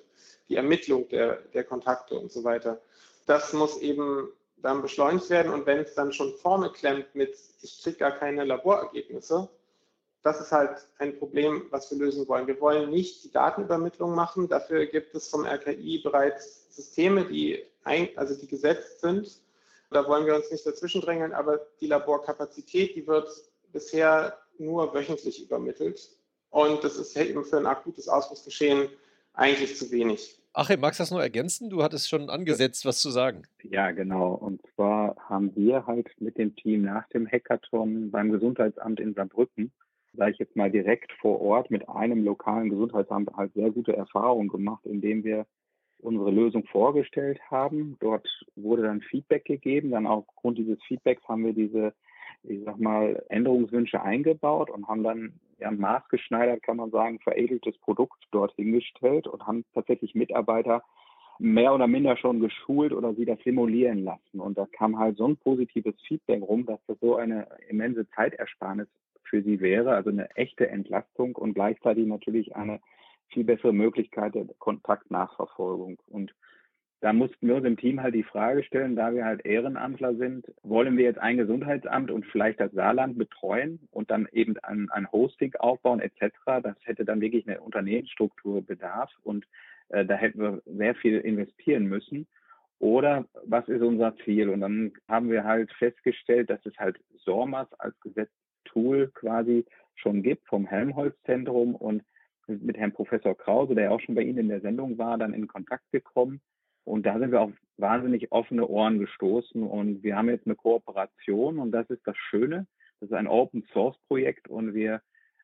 die 0.49 0.57
Ermittlung 0.57 1.07
der, 1.11 1.37
der 1.52 1.64
Kontakte 1.64 2.18
und 2.18 2.33
so 2.33 2.42
weiter. 2.45 2.80
Das 3.28 3.52
muss 3.52 3.76
eben 3.82 4.32
dann 4.56 4.80
beschleunigt 4.80 5.28
werden 5.28 5.52
und 5.52 5.66
wenn 5.66 5.80
es 5.80 5.94
dann 5.94 6.14
schon 6.14 6.35
vorne 6.38 6.70
klemmt 6.70 7.14
mit, 7.14 7.37
ich 7.61 7.82
kriege 7.82 7.99
gar 7.99 8.12
keine 8.12 8.44
Laborergebnisse, 8.44 9.50
das 10.23 10.40
ist 10.40 10.50
halt 10.50 10.88
ein 10.99 11.18
Problem, 11.18 11.66
was 11.70 11.90
wir 11.90 11.99
lösen 11.99 12.26
wollen. 12.26 12.47
Wir 12.47 12.58
wollen 12.58 12.88
nicht 12.88 13.23
die 13.25 13.30
Datenübermittlung 13.30 14.14
machen. 14.14 14.49
Dafür 14.49 14.87
gibt 14.87 15.14
es 15.14 15.28
vom 15.28 15.44
RKI 15.44 15.99
bereits 16.02 16.75
Systeme, 16.75 17.26
die, 17.26 17.62
ein, 17.85 18.08
also 18.16 18.35
die 18.35 18.49
gesetzt 18.49 19.00
sind. 19.00 19.40
Da 19.90 20.08
wollen 20.08 20.25
wir 20.25 20.35
uns 20.35 20.50
nicht 20.50 20.66
dazwischen 20.66 21.02
drängeln, 21.02 21.35
aber 21.35 21.61
die 21.82 21.87
Laborkapazität, 21.87 22.97
die 22.97 23.06
wird 23.06 23.28
bisher 23.73 24.38
nur 24.56 24.94
wöchentlich 24.94 25.42
übermittelt. 25.42 26.11
Und 26.49 26.82
das 26.82 26.97
ist 26.97 27.14
eben 27.14 27.44
für 27.44 27.58
ein 27.58 27.66
akutes 27.66 28.08
Ausbruchsgeschehen 28.08 28.88
eigentlich 29.35 29.76
zu 29.76 29.90
wenig. 29.90 30.38
Achim, 30.52 30.81
magst 30.81 30.99
du 30.99 31.02
das 31.02 31.11
nur 31.11 31.23
ergänzen? 31.23 31.71
Du 31.71 31.83
hattest 31.83 32.09
schon 32.09 32.31
angesetzt, 32.31 32.85
was 32.85 33.00
zu 33.00 33.11
sagen. 33.11 33.43
Ja, 33.62 33.90
genau. 33.90 34.35
Und 34.35 34.61
zwar 34.75 35.17
haben 35.28 35.55
wir 35.55 35.87
halt 35.87 36.09
mit 36.21 36.37
dem 36.38 36.57
Team 36.57 36.83
nach 36.83 37.09
dem 37.11 37.26
Hackathon 37.26 38.11
beim 38.11 38.33
Gesundheitsamt 38.33 38.99
in 38.99 39.14
Saarbrücken, 39.14 39.73
sage 40.14 40.33
ich 40.33 40.38
jetzt 40.38 40.57
mal 40.57 40.71
direkt 40.71 41.12
vor 41.21 41.40
Ort, 41.40 41.71
mit 41.71 41.88
einem 41.88 42.25
lokalen 42.25 42.71
Gesundheitsamt 42.71 43.31
halt 43.37 43.52
sehr 43.55 43.71
gute 43.71 43.95
Erfahrungen 43.95 44.49
gemacht, 44.49 44.85
indem 44.85 45.23
wir 45.23 45.47
unsere 45.99 46.31
Lösung 46.31 46.64
vorgestellt 46.67 47.40
haben. 47.50 47.97
Dort 48.00 48.28
wurde 48.57 48.83
dann 48.83 49.00
Feedback 49.00 49.45
gegeben. 49.45 49.90
Dann 49.90 50.07
aufgrund 50.07 50.59
dieses 50.59 50.78
Feedbacks 50.85 51.23
haben 51.28 51.45
wir 51.45 51.52
diese, 51.52 51.93
ich 52.42 52.61
sag 52.64 52.78
mal, 52.78 53.23
Änderungswünsche 53.28 54.02
eingebaut 54.02 54.71
und 54.71 54.88
haben 54.88 55.02
dann 55.02 55.33
ja, 55.59 55.71
maßgeschneidert, 55.71 56.62
kann 56.62 56.76
man 56.76 56.90
sagen, 56.90 57.18
veredeltes 57.21 57.76
Produkt 57.78 58.25
dort 58.30 58.54
hingestellt 58.54 59.26
und 59.26 59.47
haben 59.47 59.64
tatsächlich 59.75 60.14
Mitarbeiter 60.14 60.83
mehr 61.38 61.73
oder 61.73 61.87
minder 61.87 62.16
schon 62.16 62.40
geschult 62.40 62.92
oder 62.92 63.14
sie 63.14 63.25
das 63.25 63.38
simulieren 63.45 64.04
lassen. 64.04 64.40
Und 64.40 64.59
da 64.59 64.66
kam 64.66 64.99
halt 64.99 65.16
so 65.16 65.26
ein 65.26 65.37
positives 65.37 65.95
Feedback 66.07 66.42
rum, 66.42 66.66
dass 66.66 66.80
das 66.87 66.99
so 67.00 67.16
eine 67.16 67.47
immense 67.68 68.09
Zeitersparnis 68.11 68.88
für 69.23 69.42
sie 69.42 69.61
wäre, 69.61 69.95
also 69.95 70.11
eine 70.11 70.30
echte 70.37 70.68
Entlastung 70.68 71.37
und 71.37 71.54
gleichzeitig 71.54 72.07
natürlich 72.07 72.57
eine 72.57 72.80
viel 73.28 73.45
bessere 73.45 73.73
Möglichkeit 73.73 74.35
der 74.35 74.47
Kontaktnachverfolgung. 74.59 75.99
Und 76.07 76.35
da 77.00 77.12
mussten 77.12 77.47
wir 77.47 77.55
uns 77.55 77.67
im 77.67 77.76
Team 77.76 78.02
halt 78.02 78.14
die 78.14 78.25
Frage 78.25 78.64
stellen, 78.64 78.97
da 78.97 79.14
wir 79.14 79.25
halt 79.25 79.45
Ehrenamtler 79.47 80.17
sind, 80.17 80.47
wollen 80.62 80.97
wir 80.97 81.05
jetzt 81.05 81.21
ein 81.21 81.37
Gesundheitsamt 81.37 82.11
und 82.11 82.26
vielleicht 82.26 82.59
das 82.59 82.73
Saarland 82.73 83.17
betreuen 83.17 83.88
und 83.93 84.11
dann 84.11 84.26
eben 84.33 84.57
ein, 84.59 84.88
ein 84.90 85.11
Hosting 85.12 85.55
aufbauen 85.57 86.00
etc. 86.00 86.35
Das 86.62 86.76
hätte 86.83 87.05
dann 87.05 87.21
wirklich 87.21 87.47
eine 87.47 87.61
Unternehmensstruktur 87.61 88.67
bedarf 88.67 89.12
und 89.23 89.47
äh, 89.90 90.05
da 90.05 90.14
hätten 90.14 90.40
wir 90.40 90.62
sehr 90.67 90.97
viel 90.97 91.19
investieren 91.19 91.85
müssen. 91.85 92.26
Oder 92.81 93.26
was 93.45 93.69
ist 93.69 93.83
unser 93.83 94.17
Ziel? 94.25 94.49
Und 94.49 94.61
dann 94.61 94.93
haben 95.09 95.31
wir 95.31 95.45
halt 95.45 95.73
festgestellt, 95.75 96.50
dass 96.50 96.64
es 96.67 96.76
halt 96.78 96.99
SORMAS 97.19 97.73
als 97.75 97.99
Gesetztool 98.00 99.11
quasi 99.14 99.64
schon 99.95 100.23
gibt 100.23 100.47
vom 100.49 100.67
Helmholtz-Zentrum 100.67 101.75
und 101.76 102.02
mit 102.47 102.76
Herrn 102.76 102.93
Professor 102.93 103.37
Krause, 103.37 103.75
der 103.75 103.93
auch 103.93 104.00
schon 104.00 104.14
bei 104.14 104.23
Ihnen 104.23 104.38
in 104.38 104.49
der 104.49 104.61
Sendung 104.61 104.97
war, 104.97 105.19
dann 105.19 105.35
in 105.35 105.47
Kontakt 105.47 105.90
gekommen 105.93 106.40
und 106.88 107.04
da 107.04 107.18
sind 107.18 107.33
wir 107.33 107.42
auf 107.42 107.52
wahnsinnig 107.76 108.33
offene 108.33 108.66
Ohren 108.66 108.99
gestoßen 108.99 109.62
und 109.62 110.02
wir 110.02 110.16
haben 110.16 110.28
jetzt 110.28 110.47
eine 110.47 110.57
Kooperation 110.57 111.59
und 111.59 111.71
das 111.71 111.88
ist 111.90 112.07
das 112.07 112.16
Schöne. 112.16 112.66
Das 113.00 113.11
ist 113.11 113.14
ein 113.14 113.28
Open 113.28 113.62
Source 113.73 113.97
Projekt 114.09 114.49
und 114.49 114.75
wir 114.75 115.00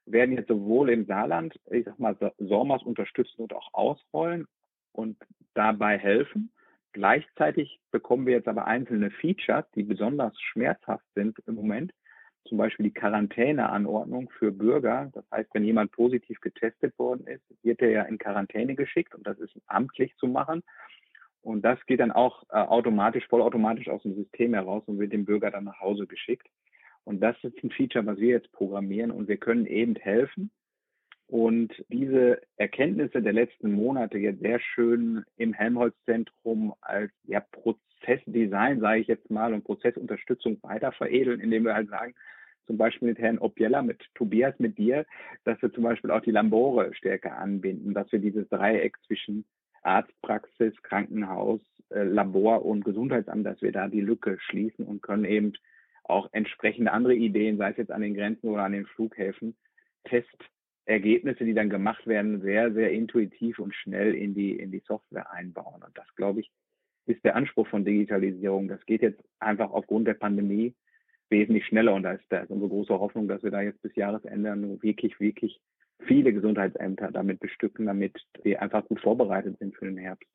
werden 0.07 0.35
jetzt 0.35 0.49
sowohl 0.49 0.91
im 0.91 1.07
Saarland, 1.07 1.59
ich 1.71 1.85
sag 1.85 1.99
mal, 1.99 2.17
SORMAS 2.39 2.83
unterstützen 2.83 3.43
und 3.43 3.55
auch 3.55 3.73
ausrollen 3.73 4.47
und 4.93 5.17
dabei 5.55 5.99
helfen. 5.99 6.51
Gleichzeitig 6.93 7.81
bekommen 7.91 8.27
wir 8.27 8.35
jetzt 8.35 8.49
aber 8.49 8.67
einzelne 8.67 9.11
Features, 9.11 9.65
die 9.75 9.83
besonders 9.83 10.39
schmerzhaft 10.41 11.05
sind 11.15 11.39
im 11.47 11.55
Moment. 11.57 11.93
Zum 12.47 12.59
Beispiel 12.59 12.85
die 12.85 12.93
Quarantäneanordnung 12.95 14.31
für 14.39 14.53
Bürger. 14.53 15.11
Das 15.15 15.25
heißt, 15.31 15.51
wenn 15.55 15.65
jemand 15.65 15.93
positiv 15.93 16.41
getestet 16.41 16.97
worden 16.99 17.27
ist, 17.27 17.43
wird 17.63 17.81
er 17.81 17.91
ja 17.91 18.03
in 18.03 18.19
Quarantäne 18.19 18.75
geschickt 18.75 19.15
und 19.15 19.27
das 19.27 19.39
ist 19.39 19.55
amtlich 19.67 20.15
zu 20.17 20.27
machen. 20.27 20.63
Und 21.45 21.63
das 21.63 21.79
geht 21.87 22.01
dann 22.01 22.11
auch 22.11 22.43
äh, 22.51 22.57
automatisch, 22.57 23.27
vollautomatisch 23.29 23.89
aus 23.89 24.03
dem 24.03 24.15
System 24.15 24.55
heraus 24.55 24.83
und 24.87 24.99
wird 24.99 25.13
dem 25.13 25.27
Bürger 25.27 25.51
dann 25.51 25.65
nach 25.65 25.79
Hause 25.81 26.07
geschickt. 26.07 26.49
Und 27.05 27.21
das 27.21 27.37
ist 27.43 27.63
ein 27.63 27.71
Feature, 27.71 28.07
was 28.07 28.19
wir 28.19 28.31
jetzt 28.31 28.51
programmieren 28.53 29.11
und 29.11 29.29
wir 29.29 29.37
können 29.37 29.67
eben 29.67 29.95
helfen. 29.97 30.51
Und 31.27 31.73
diese 31.89 32.41
Erkenntnisse 32.57 33.21
der 33.21 33.35
letzten 33.35 33.73
Monate 33.73 34.17
jetzt 34.19 34.41
sehr 34.41 34.59
schön 34.59 35.25
im 35.37 35.53
Helmholtz-Zentrum 35.53 36.75
als 36.81 37.13
ja, 37.25 37.41
Prozessdesign, 37.41 38.81
sage 38.81 39.01
ich 39.01 39.07
jetzt 39.07 39.31
mal, 39.31 39.53
und 39.53 39.65
Prozessunterstützung 39.65 40.63
weiter 40.63 40.93
veredeln, 40.93 41.41
indem 41.41 41.65
wir 41.65 41.75
halt 41.75 41.91
sagen, 41.91 42.15
zum 42.67 42.79
Beispiel 42.79 43.09
mit 43.09 43.19
Herrn 43.19 43.39
Objella, 43.39 43.83
mit 43.83 44.03
Tobias, 44.15 44.59
mit 44.59 44.79
dir, 44.79 45.05
dass 45.45 45.61
wir 45.61 45.71
zum 45.73 45.85
Beispiel 45.85 46.11
auch 46.11 46.23
die 46.23 46.31
Lambore 46.31 46.95
stärker 46.95 47.37
anbinden, 47.37 47.93
dass 47.93 48.11
wir 48.13 48.19
dieses 48.19 48.49
Dreieck 48.49 48.97
zwischen 49.07 49.45
Arztpraxis, 49.85 50.75
Krankenhaus, 50.83 51.61
äh, 51.91 52.03
Labor 52.03 52.65
und 52.65 52.85
Gesundheitsamt, 52.85 53.47
dass 53.47 53.61
wir 53.63 53.73
da 53.73 53.89
die 53.89 54.01
Lücke 54.01 54.39
schließen 54.41 54.85
und 54.85 55.03
können 55.03 55.25
eben 55.25 55.53
auch 56.05 56.29
entsprechende 56.33 56.93
andere 56.93 57.15
Ideen, 57.15 57.57
sei 57.57 57.71
es 57.71 57.77
jetzt 57.77 57.93
an 57.93 58.03
den 58.03 58.15
Grenzen 58.15 58.49
oder 58.49 58.65
an 58.65 58.73
den 58.73 58.87
Flughäfen, 58.87 59.57
Testergebnisse, 60.05 61.45
die 61.45 61.55
dann 61.55 61.71
gemacht 61.71 62.07
werden, 62.07 62.43
sehr, 62.43 62.73
sehr 62.73 62.93
intuitiv 62.93 63.59
und 63.59 63.75
schnell 63.75 64.15
in 64.15 64.35
die, 64.35 64.53
in 64.53 64.71
die 64.71 64.83
Software 64.87 65.31
einbauen. 65.33 65.83
Und 65.83 65.97
das, 65.97 66.07
glaube 66.17 66.41
ich, 66.41 66.51
ist 67.07 67.25
der 67.25 67.37
Anspruch 67.37 67.67
von 67.69 67.85
Digitalisierung. 67.85 68.69
Das 68.69 68.85
geht 68.87 69.03
jetzt 69.03 69.23
einfach 69.39 69.71
aufgrund 69.71 70.07
der 70.07 70.15
Pandemie 70.15 70.75
wesentlich 71.31 71.67
schneller 71.67 71.95
und 71.95 72.03
da 72.03 72.13
ist, 72.13 72.25
da 72.29 72.41
ist 72.41 72.51
unsere 72.51 72.69
große 72.69 72.99
Hoffnung, 72.99 73.29
dass 73.29 73.43
wir 73.43 73.51
da 73.51 73.63
jetzt 73.63 73.81
bis 73.83 73.95
Jahresende 73.97 74.83
wirklich, 74.83 75.19
wirklich 75.21 75.61
viele 76.01 76.33
Gesundheitsämter 76.33 77.11
damit 77.11 77.41
bestücken, 77.41 77.87
damit 77.87 78.17
sie 78.43 78.57
einfach 78.57 78.85
gut 78.87 79.01
vorbereitet 79.01 79.59
sind 79.59 79.77
für 79.77 79.87
den 79.87 79.99
Herbst. 79.99 80.29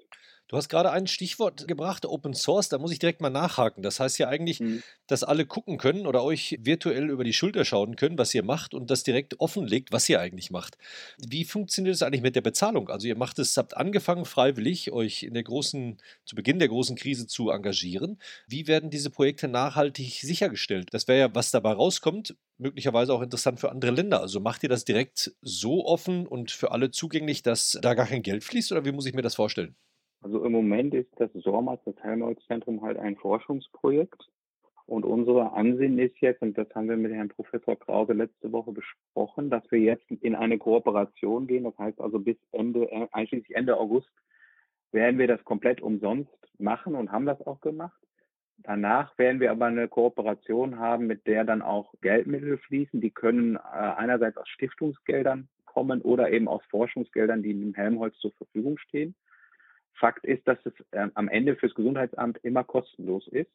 Du 0.50 0.58
hast 0.58 0.68
gerade 0.68 0.92
ein 0.92 1.06
Stichwort 1.06 1.68
gebracht, 1.68 2.08
Open 2.08 2.34
Source, 2.34 2.70
da 2.70 2.80
muss 2.80 2.92
ich 2.92 2.98
direkt 2.98 3.22
mal 3.22 3.30
nachhaken. 3.30 3.84
Das 3.84 4.00
heißt 4.00 4.18
ja 4.18 4.30
eigentlich, 4.30 4.60
mhm. 4.60 4.82
dass 5.06 5.24
alle 5.24 5.46
gucken 5.46 5.78
können 5.78 6.08
oder 6.08 6.24
euch 6.24 6.58
virtuell 6.60 7.12
über 7.12 7.24
die 7.24 7.34
Schulter 7.34 7.66
schauen 7.66 7.96
können, 7.96 8.18
was 8.18 8.34
ihr 8.34 8.44
macht 8.44 8.74
und 8.74 8.90
das 8.90 9.04
direkt 9.04 9.40
offenlegt, 9.40 9.92
was 9.92 10.10
ihr 10.10 10.20
eigentlich 10.20 10.50
macht. 10.50 10.80
Wie 11.20 11.46
funktioniert 11.46 11.94
es 11.94 12.02
eigentlich 12.02 12.24
mit 12.24 12.36
der 12.36 12.42
Bezahlung? 12.42 12.90
Also 12.90 13.08
ihr 13.08 13.16
macht 13.16 13.38
es, 13.38 13.56
habt 13.58 13.78
angefangen 13.78 14.26
freiwillig, 14.26 14.92
euch 14.92 15.22
in 15.22 15.36
der 15.36 15.44
großen, 15.44 16.02
zu 16.26 16.36
Beginn 16.36 16.58
der 16.58 16.70
großen 16.70 16.96
Krise 16.96 17.28
zu 17.28 17.52
engagieren. 17.52 18.20
Wie 18.48 18.66
werden 18.66 18.90
diese 18.90 19.12
Projekte 19.12 19.48
nachhaltig 19.48 20.20
sichergestellt? 20.24 20.88
Das 20.94 21.08
wäre 21.08 21.20
ja, 21.20 21.36
was 21.36 21.52
dabei 21.52 21.74
rauskommt, 21.74 22.36
möglicherweise 22.58 23.14
auch 23.14 23.22
interessant 23.22 23.60
für 23.60 23.70
andere 23.70 23.92
Länder. 23.92 24.20
Also 24.20 24.40
macht 24.40 24.64
ihr 24.64 24.70
das 24.70 24.84
direkt 24.84 25.32
so 25.44 25.86
offen 25.86 26.26
und 26.26 26.50
für 26.50 26.72
alle 26.72 26.90
zugänglich, 26.90 27.44
dass 27.44 27.78
da 27.84 27.94
gar 27.94 28.08
kein 28.08 28.24
Geld 28.24 28.44
fließt 28.44 28.72
oder 28.72 28.84
wie 28.84 28.92
muss 28.92 29.06
ich 29.06 29.14
mir 29.14 29.22
das 29.22 29.36
vorstellen? 29.36 29.76
Also 30.22 30.44
im 30.44 30.52
Moment 30.52 30.94
ist 30.94 31.10
das 31.18 31.32
SORMAS, 31.34 31.80
das 31.86 31.96
Helmholtz-Zentrum, 32.02 32.82
halt 32.82 32.98
ein 32.98 33.16
Forschungsprojekt. 33.16 34.30
Und 34.86 35.06
unsere 35.06 35.54
Ansinnen 35.54 36.00
ist 36.00 36.20
jetzt, 36.20 36.42
und 36.42 36.58
das 36.58 36.68
haben 36.74 36.90
wir 36.90 36.98
mit 36.98 37.14
Herrn 37.14 37.30
Professor 37.30 37.76
Krause 37.78 38.14
letzte 38.14 38.52
Woche 38.52 38.72
besprochen, 38.72 39.52
dass 39.52 39.64
wir 39.72 39.80
jetzt 39.80 40.10
in 40.10 40.36
eine 40.36 40.58
Kooperation 40.58 41.46
gehen. 41.46 41.64
Das 41.64 41.78
heißt 41.78 42.02
also 42.02 42.20
bis 42.20 42.38
Ende, 42.52 42.92
äh, 42.92 43.08
einschließlich 43.12 43.56
Ende 43.56 43.78
August 43.78 44.10
werden 44.92 45.20
wir 45.20 45.28
das 45.28 45.44
komplett 45.44 45.80
umsonst 45.82 46.32
machen 46.58 46.96
und 46.96 47.12
haben 47.12 47.28
das 47.28 47.40
auch 47.46 47.62
gemacht. 47.62 48.02
Danach 48.58 49.18
werden 49.18 49.40
wir 49.40 49.52
aber 49.52 49.68
eine 49.68 49.88
Kooperation 49.88 50.80
haben, 50.80 51.08
mit 51.08 51.28
der 51.28 51.46
dann 51.46 51.62
auch 51.62 51.94
Geldmittel 52.02 52.58
fließen. 52.58 53.00
Die 53.00 53.12
können 53.12 53.58
äh, 53.58 53.60
einerseits 53.60 54.38
aus 54.38 54.50
Stiftungsgeldern 54.50 55.48
kommen 55.66 56.02
oder 56.02 56.32
eben 56.32 56.48
aus 56.48 56.64
Forschungsgeldern, 56.70 57.44
die 57.44 57.54
dem 57.54 57.76
Helmholtz 57.76 58.18
zur 58.18 58.32
Verfügung 58.32 58.78
stehen. 58.80 59.16
Fakt 60.00 60.26
ist, 60.26 60.48
dass 60.48 60.58
es 60.66 60.74
äh, 60.92 61.08
am 61.14 61.28
Ende 61.28 61.56
fürs 61.56 61.76
Gesundheitsamt 61.76 62.40
immer 62.44 62.64
kostenlos 62.64 63.28
ist. 63.28 63.52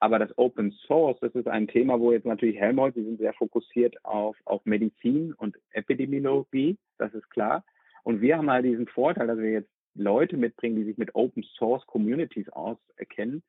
Aber 0.00 0.18
das 0.18 0.36
Open 0.38 0.70
Source, 0.86 1.18
das 1.20 1.34
ist 1.34 1.48
ein 1.48 1.66
Thema, 1.66 1.98
wo 1.98 2.12
jetzt 2.12 2.26
natürlich 2.26 2.58
Helmholtz, 2.58 2.94
die 2.94 3.02
sind 3.02 3.18
sehr 3.18 3.32
fokussiert 3.32 3.96
auf, 4.04 4.36
auf 4.44 4.64
Medizin 4.64 5.32
und 5.32 5.56
Epidemiologie, 5.72 6.78
das 6.98 7.12
ist 7.14 7.28
klar. 7.30 7.64
Und 8.04 8.20
wir 8.20 8.38
haben 8.38 8.50
halt 8.50 8.64
diesen 8.64 8.86
Vorteil, 8.86 9.26
dass 9.26 9.38
wir 9.38 9.50
jetzt 9.50 9.70
Leute 9.94 10.36
mitbringen, 10.36 10.76
die 10.76 10.84
sich 10.84 10.98
mit 10.98 11.14
Open 11.14 11.42
Source 11.42 11.84
Communities 11.86 12.48
auserkennen. 12.50 13.42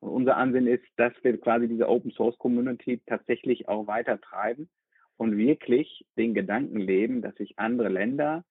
Und 0.00 0.10
unser 0.10 0.36
Ansinn 0.36 0.66
ist, 0.66 0.84
dass 0.96 1.12
wir 1.22 1.40
quasi 1.40 1.68
diese 1.68 1.88
Open 1.88 2.10
Source 2.10 2.36
Community 2.38 3.00
tatsächlich 3.06 3.68
auch 3.68 3.86
weiter 3.86 4.20
treiben 4.20 4.68
und 5.16 5.38
wirklich 5.38 6.04
den 6.18 6.34
Gedanken 6.34 6.78
leben, 6.78 7.22
dass 7.22 7.34
sich 7.36 7.58
andere 7.58 7.88
Länder 7.88 8.44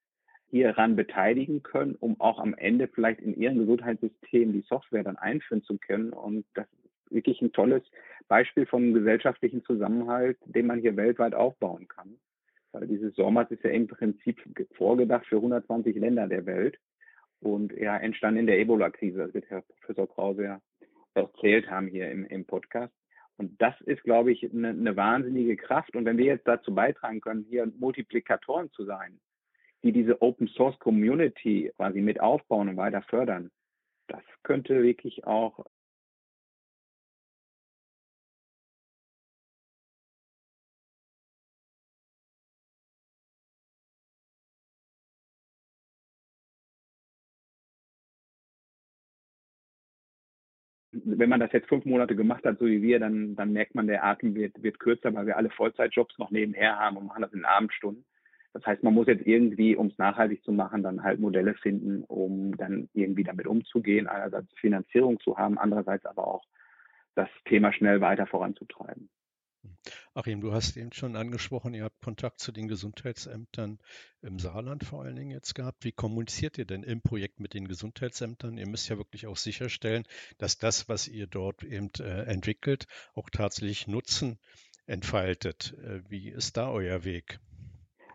hieran 0.53 0.95
beteiligen 0.95 1.63
können, 1.63 1.95
um 1.99 2.21
auch 2.21 2.37
am 2.37 2.53
Ende 2.53 2.87
vielleicht 2.87 3.19
in 3.21 3.35
ihrem 3.35 3.57
Gesundheitssystem 3.57 4.53
die 4.53 4.61
Software 4.61 5.03
dann 5.03 5.17
einführen 5.17 5.63
zu 5.63 5.79
können. 5.79 6.13
Und 6.13 6.45
das 6.53 6.67
ist 6.67 7.11
wirklich 7.11 7.41
ein 7.41 7.53
tolles 7.53 7.81
Beispiel 8.27 8.67
vom 8.67 8.93
gesellschaftlichen 8.93 9.63
Zusammenhalt, 9.63 10.37
den 10.45 10.67
man 10.67 10.79
hier 10.79 10.95
weltweit 10.95 11.33
aufbauen 11.33 11.87
kann. 11.87 12.19
Weil 12.71 12.85
dieses 12.85 13.15
SORMAS 13.15 13.49
ist 13.49 13.63
ja 13.63 13.71
im 13.71 13.87
Prinzip 13.87 14.43
vorgedacht 14.75 15.25
für 15.25 15.37
120 15.37 15.95
Länder 15.95 16.27
der 16.27 16.45
Welt 16.45 16.77
und 17.39 17.73
ja, 17.73 17.97
entstanden 17.97 18.41
in 18.41 18.45
der 18.45 18.59
Ebola-Krise. 18.59 19.17
Das 19.17 19.33
wird 19.33 19.49
Herr 19.49 19.63
Professor 19.63 20.07
Krause 20.07 20.43
ja 20.43 20.61
erzählt 21.15 21.67
haben 21.67 21.87
hier 21.87 22.11
im, 22.11 22.25
im 22.27 22.45
Podcast. 22.45 22.93
Und 23.37 23.59
das 23.59 23.73
ist, 23.81 24.03
glaube 24.03 24.31
ich, 24.31 24.43
eine, 24.53 24.69
eine 24.69 24.95
wahnsinnige 24.95 25.57
Kraft. 25.57 25.95
Und 25.95 26.05
wenn 26.05 26.19
wir 26.19 26.25
jetzt 26.25 26.47
dazu 26.47 26.75
beitragen 26.75 27.21
können, 27.21 27.43
hier 27.49 27.65
Multiplikatoren 27.79 28.71
zu 28.73 28.85
sein, 28.85 29.19
die 29.83 29.91
diese 29.91 30.21
Open 30.21 30.47
Source 30.47 30.77
Community 30.79 31.71
quasi 31.75 32.01
mit 32.01 32.19
aufbauen 32.21 32.69
und 32.69 32.77
weiter 32.77 33.01
fördern, 33.03 33.51
das 34.07 34.23
könnte 34.43 34.83
wirklich 34.83 35.25
auch 35.25 35.65
wenn 51.05 51.29
man 51.29 51.39
das 51.39 51.51
jetzt 51.51 51.67
fünf 51.67 51.85
Monate 51.85 52.15
gemacht 52.15 52.43
hat, 52.45 52.59
so 52.59 52.65
wie 52.65 52.81
wir, 52.81 52.99
dann, 52.99 53.35
dann 53.35 53.51
merkt 53.51 53.75
man, 53.75 53.87
der 53.87 54.03
Atem 54.03 54.35
wird, 54.35 54.61
wird 54.61 54.79
kürzer, 54.79 55.13
weil 55.13 55.25
wir 55.25 55.37
alle 55.37 55.49
Vollzeitjobs 55.49 56.17
noch 56.19 56.29
nebenher 56.31 56.77
haben 56.77 56.97
und 56.97 57.07
machen 57.07 57.21
das 57.21 57.33
in 57.33 57.45
Abendstunden. 57.45 58.05
Das 58.53 58.65
heißt, 58.65 58.83
man 58.83 58.93
muss 58.93 59.07
jetzt 59.07 59.25
irgendwie, 59.25 59.75
um 59.75 59.87
es 59.87 59.97
nachhaltig 59.97 60.43
zu 60.43 60.51
machen, 60.51 60.83
dann 60.83 61.03
halt 61.03 61.19
Modelle 61.19 61.55
finden, 61.55 62.03
um 62.03 62.55
dann 62.55 62.87
irgendwie 62.93 63.23
damit 63.23 63.47
umzugehen, 63.47 64.07
einerseits 64.07 64.51
Finanzierung 64.59 65.19
zu 65.19 65.37
haben, 65.37 65.57
andererseits 65.57 66.05
aber 66.05 66.27
auch 66.27 66.43
das 67.15 67.29
Thema 67.45 67.73
schnell 67.73 67.99
weiter 67.99 68.27
voranzutreiben. 68.27 69.09
Achim, 70.13 70.41
du 70.41 70.53
hast 70.53 70.77
eben 70.77 70.91
schon 70.91 71.15
angesprochen, 71.15 71.73
ihr 71.73 71.83
habt 71.85 72.01
Kontakt 72.01 72.39
zu 72.39 72.51
den 72.51 72.67
Gesundheitsämtern 72.67 73.79
im 74.21 74.37
Saarland 74.37 74.83
vor 74.83 75.03
allen 75.03 75.15
Dingen 75.15 75.31
jetzt 75.31 75.55
gehabt. 75.55 75.83
Wie 75.83 75.91
kommuniziert 75.91 76.57
ihr 76.57 76.65
denn 76.65 76.83
im 76.83 77.01
Projekt 77.01 77.39
mit 77.39 77.53
den 77.53 77.67
Gesundheitsämtern? 77.67 78.57
Ihr 78.57 78.67
müsst 78.67 78.89
ja 78.89 78.97
wirklich 78.97 79.25
auch 79.25 79.37
sicherstellen, 79.37 80.03
dass 80.37 80.57
das, 80.57 80.89
was 80.89 81.07
ihr 81.07 81.27
dort 81.27 81.63
eben 81.63 81.89
äh, 81.99 82.23
entwickelt, 82.23 82.87
auch 83.15 83.29
tatsächlich 83.29 83.87
Nutzen 83.87 84.37
entfaltet. 84.85 85.75
Äh, 85.83 86.01
wie 86.09 86.29
ist 86.29 86.57
da 86.57 86.69
euer 86.69 87.03
Weg? 87.03 87.39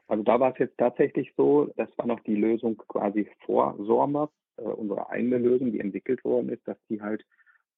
Also 0.09 0.23
da 0.23 0.41
war 0.41 0.53
es 0.53 0.59
jetzt 0.59 0.79
tatsächlich 0.79 1.33
so, 1.37 1.71
das 1.77 1.88
war 1.97 2.07
noch 2.07 2.21
die 2.21 2.35
Lösung 2.35 2.79
quasi 2.88 3.29
vor 3.45 3.77
SORMAS, 3.79 4.31
äh, 4.57 4.62
unsere 4.62 5.11
eigene 5.11 5.38
Lösung, 5.38 5.71
die 5.71 5.81
entwickelt 5.81 6.25
worden 6.25 6.49
ist, 6.49 6.67
dass 6.67 6.79
die 6.88 7.00
halt 7.00 7.25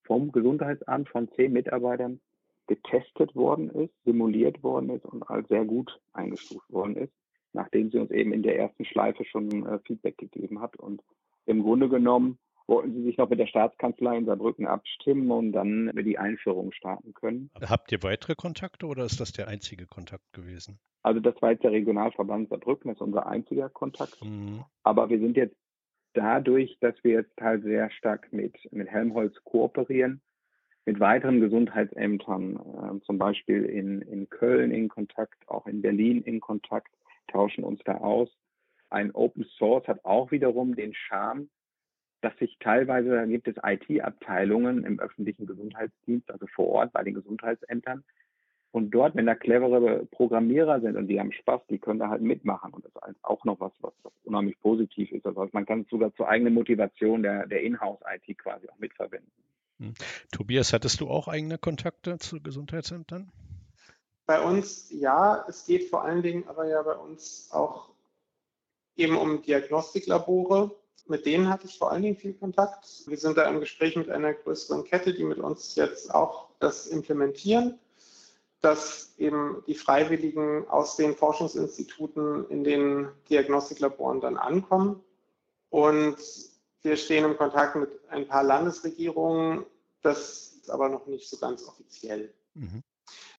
vom 0.05 0.33
Gesundheitsamt 0.33 1.09
von 1.09 1.29
zehn 1.33 1.53
Mitarbeitern 1.53 2.21
getestet 2.69 3.35
worden 3.35 3.69
ist, 3.71 3.93
simuliert 4.05 4.63
worden 4.63 4.91
ist 4.91 5.05
und 5.05 5.29
als 5.29 5.49
sehr 5.49 5.65
gut 5.65 6.01
eingestuft 6.13 6.71
worden 6.73 6.97
ist, 6.97 7.13
nachdem 7.53 7.91
sie 7.91 7.99
uns 7.99 8.13
eben 8.13 8.33
in 8.33 8.45
der 8.45 8.57
ersten 8.57 8.85
Schleife 8.85 9.25
schon 9.25 9.67
äh, 9.67 9.81
Feedback 9.81 10.17
gegeben 10.17 10.61
hat. 10.61 10.77
Und 10.77 11.03
im 11.47 11.63
Grunde 11.63 11.89
genommen 11.89 12.39
wollten 12.71 12.95
sie 12.95 13.03
sich 13.03 13.19
noch 13.19 13.29
mit 13.29 13.39
der 13.39 13.47
Staatskanzlei 13.47 14.17
in 14.17 14.25
Saarbrücken 14.25 14.67
abstimmen 14.67 15.31
und 15.31 15.53
dann 15.53 15.91
die 15.95 16.17
Einführung 16.17 16.73
starten 16.73 17.13
können. 17.13 17.51
Habt 17.61 17.93
ihr 17.93 18.03
weitere 18.03 18.35
Kontakte 18.35 18.87
oder 18.87 19.05
ist 19.05 19.21
das 19.21 19.33
der 19.33 19.49
einzige 19.49 19.87
Kontakt 19.87 20.33
gewesen? 20.33 20.79
Also 21.03 21.21
das 21.21 21.35
war 21.43 21.51
jetzt 21.51 21.65
der 21.65 21.73
Regionalverband 21.73 22.49
Saarbrücken, 22.49 22.89
das 22.89 22.97
ist 22.97 23.03
unser 23.03 23.27
einziger 23.27 23.69
Kontakt. 23.69 24.25
Mhm. 24.25 24.65
Aber 24.85 25.11
wir 25.11 25.19
sind 25.19 25.37
jetzt 25.37 25.57
dadurch, 26.15 26.79
dass 26.81 26.95
wir 27.03 27.13
jetzt 27.13 27.41
halt 27.41 27.65
sehr 27.65 27.91
stark 27.91 28.33
mit, 28.33 28.57
mit 28.73 28.89
Helmholtz 28.89 29.37
kooperieren, 29.45 30.21
mit 30.87 31.01
weiteren 31.01 31.41
Gesundheitsämtern, 31.41 32.57
äh, 32.57 33.05
zum 33.05 33.19
Beispiel 33.19 33.65
in, 33.65 34.03
in 34.03 34.29
Köln 34.29 34.71
in 34.71 34.89
Kontakt, 34.89 35.49
auch 35.49 35.67
in 35.67 35.83
Berlin 35.83 36.23
in 36.23 36.41
Kontakt, 36.41 36.93
tauschen 37.29 37.65
uns 37.65 37.81
da 37.85 37.99
aus. 37.99 38.29
Ein 38.91 39.13
Open 39.13 39.45
Source 39.57 39.87
hat 39.87 40.05
auch 40.05 40.31
wiederum 40.31 40.75
den 40.75 40.95
Charme, 40.95 41.49
dass 42.21 42.37
sich 42.39 42.57
teilweise, 42.61 43.11
da 43.11 43.25
gibt 43.25 43.49
es 43.49 43.57
IT-Abteilungen 43.63 44.85
im 44.85 45.01
öffentlichen 45.01 45.47
Gesundheitsdienst, 45.47 46.31
also 46.31 46.47
vor 46.47 46.69
Ort 46.69 46.93
bei 46.93 47.03
den 47.03 47.15
Gesundheitsämtern. 47.15 48.05
Und 48.73 48.91
dort, 48.93 49.17
wenn 49.17 49.27
da 49.27 49.35
clevere 49.35 50.07
Programmierer 50.07 50.81
sind 50.81 50.97
und 50.97 51.09
die 51.09 51.19
haben 51.19 51.33
Spaß, 51.33 51.63
die 51.69 51.79
können 51.79 51.99
da 51.99 52.09
halt 52.09 52.23
mitmachen. 52.23 52.73
Und 52.73 52.85
das 52.85 52.93
ist 53.09 53.25
auch 53.25 53.45
noch 53.45 53.59
was, 53.59 53.73
was, 53.81 53.93
was 54.05 54.13
unheimlich 54.25 54.61
positiv 54.61 55.11
ist. 55.11 55.27
Also 55.27 55.49
man 55.53 55.67
kann 55.67 55.81
es 55.81 55.89
sogar 55.89 56.15
zur 56.15 56.29
eigenen 56.29 56.55
Motivation 56.55 57.23
der, 57.23 57.47
der 57.47 57.63
Inhouse-IT 57.63 58.39
quasi 58.39 58.69
auch 58.69 58.79
mitverwenden. 58.79 59.33
Hm. 59.79 59.95
Tobias, 60.31 60.73
hattest 60.73 61.01
du 61.01 61.09
auch 61.09 61.27
eigene 61.27 61.59
Kontakte 61.59 62.19
zu 62.19 62.41
Gesundheitsämtern? 62.41 63.33
Bei 64.27 64.41
uns 64.41 64.93
ja, 64.93 65.45
es 65.49 65.67
geht 65.67 65.89
vor 65.89 66.05
allen 66.05 66.23
Dingen 66.23 66.47
aber 66.47 66.69
ja 66.69 66.81
bei 66.83 66.95
uns 66.95 67.49
auch 67.51 67.91
eben 68.95 69.17
um 69.17 69.43
Diagnostiklabore. 69.43 70.71
Mit 71.11 71.27
denen 71.27 71.49
hatte 71.49 71.67
ich 71.67 71.77
vor 71.77 71.91
allen 71.91 72.03
Dingen 72.03 72.17
viel 72.17 72.35
Kontakt. 72.35 72.87
Wir 73.09 73.17
sind 73.19 73.37
da 73.37 73.43
im 73.49 73.59
Gespräch 73.59 73.97
mit 73.97 74.09
einer 74.11 74.33
größeren 74.33 74.85
Kette, 74.85 75.13
die 75.13 75.25
mit 75.25 75.39
uns 75.39 75.75
jetzt 75.75 76.15
auch 76.15 76.51
das 76.61 76.87
implementieren, 76.87 77.81
dass 78.61 79.13
eben 79.19 79.65
die 79.67 79.75
Freiwilligen 79.75 80.69
aus 80.69 80.95
den 80.95 81.17
Forschungsinstituten 81.17 82.49
in 82.49 82.63
den 82.63 83.09
Diagnostiklaboren 83.29 84.21
dann 84.21 84.37
ankommen. 84.37 85.03
Und 85.69 86.17
wir 86.83 86.97
stehen 86.97 87.25
im 87.25 87.37
Kontakt 87.37 87.75
mit 87.75 87.91
ein 88.11 88.29
paar 88.29 88.45
Landesregierungen. 88.45 89.67
Das 90.03 90.59
ist 90.61 90.71
aber 90.71 90.89
noch 90.89 91.09
nicht 91.09 91.29
so 91.29 91.39
ganz 91.39 91.67
offiziell. 91.67 92.33
Mhm. 92.55 92.85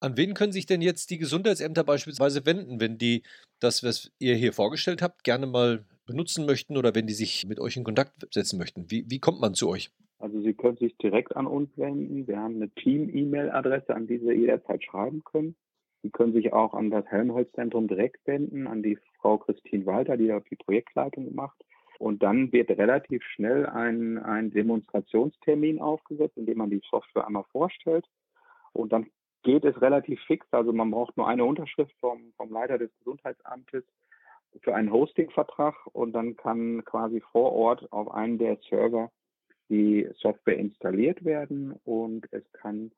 An 0.02 0.18
wen 0.18 0.34
können 0.34 0.52
sich 0.52 0.66
denn 0.66 0.82
jetzt 0.82 1.10
die 1.10 1.18
Gesundheitsämter 1.18 1.86
beispielsweise 1.86 2.46
wenden, 2.46 2.82
wenn 2.82 2.98
die 2.98 3.24
das, 3.62 3.82
was 3.82 4.12
ihr 4.20 4.36
hier 4.36 4.52
vorgestellt 4.52 5.02
habt, 5.02 5.24
gerne 5.24 5.48
mal 5.48 5.86
benutzen 6.06 6.46
möchten 6.46 6.78
oder 6.78 6.96
wenn 6.96 7.08
die 7.08 7.14
sich 7.14 7.46
mit 7.48 7.60
euch 7.60 7.78
in 7.78 7.84
Kontakt 7.84 8.28
setzen 8.34 8.58
möchten? 8.58 8.90
Wie, 8.90 9.06
wie 9.10 9.20
kommt 9.20 9.40
man 9.42 9.54
zu 9.54 9.70
euch? 9.70 9.92
Also 10.20 10.40
Sie 10.42 10.54
können 10.54 10.78
sich 10.78 10.96
direkt 10.98 11.36
an 11.36 11.48
uns 11.48 11.76
wenden. 11.78 12.28
Wir 12.28 12.38
haben 12.38 12.56
eine 12.56 12.70
Team-E-Mail-Adresse, 12.70 13.96
an 13.96 14.08
die 14.08 14.20
Sie 14.20 14.32
jederzeit 14.32 14.84
schreiben 14.84 15.24
können. 15.24 15.56
Sie 16.04 16.10
können 16.10 16.34
sich 16.34 16.54
auch 16.54 16.74
an 16.74 16.90
das 16.90 17.06
Helmholtz-Zentrum 17.08 17.88
direkt 17.88 18.26
wenden, 18.28 18.68
an 18.68 18.84
die 18.84 18.98
Frau 19.20 19.38
Christine 19.38 19.86
Walter, 19.86 20.18
die 20.18 20.28
da 20.28 20.40
die 20.40 20.56
Projektleitung 20.56 21.34
macht. 21.34 21.64
Und 22.00 22.24
dann 22.24 22.52
wird 22.52 22.70
relativ 22.72 23.24
schnell 23.24 23.68
ein, 23.68 24.18
ein 24.18 24.50
Demonstrationstermin 24.52 25.80
aufgesetzt, 25.80 26.38
in 26.38 26.48
dem 26.48 26.58
man 26.58 26.72
die 26.72 26.82
Software 26.90 27.28
einmal 27.28 27.46
vorstellt. 27.52 28.06
Und 28.74 28.92
dann 28.92 29.08
geht 29.44 29.66
es 29.66 29.80
relativ 29.82 30.20
fix. 30.22 30.48
Also 30.52 30.74
man 30.74 30.90
braucht 30.90 31.18
nur 31.18 31.28
eine 31.28 31.46
Unterschrift 31.46 31.96
vom, 32.00 32.34
vom 32.38 32.52
Leiter 32.52 32.78
des 32.80 32.92
Gesundheitsamtes 33.00 33.84
für 34.62 34.76
einen 34.76 34.92
Hosting-Vertrag 34.92 35.76
und 35.94 36.14
dann 36.14 36.36
kann 36.36 36.84
quasi 36.86 37.22
vor 37.32 37.54
Ort 37.54 37.92
auf 37.92 38.12
einen 38.12 38.38
der 38.38 38.58
Server 38.70 39.12
die 39.70 40.08
Software 40.20 40.58
installiert 40.58 41.24
werden 41.24 41.74
und 41.86 42.28
es 42.32 42.44
kann 42.52 42.92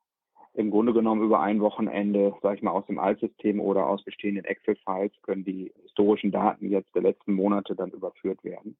im 0.56 0.70
Grunde 0.70 0.94
genommen 0.94 1.24
über 1.24 1.39
ein 1.39 1.62
Wochenende, 1.62 2.36
sage 2.42 2.58
ich 2.58 2.62
mal, 2.62 2.72
aus 2.72 2.86
dem 2.86 3.00
Altsystem 3.00 3.60
oder 3.60 3.88
aus 3.88 4.04
bestehenden 4.04 4.46
Excel-Files 4.46 5.12
können 5.24 5.44
die 5.44 5.72
historischen 5.82 6.32
Daten 6.32 6.70
jetzt 6.70 6.94
der 6.94 7.02
letzten 7.02 7.34
Monate 7.34 7.76
dann 7.76 7.92
überführt 7.92 8.44
werden. 8.44 8.78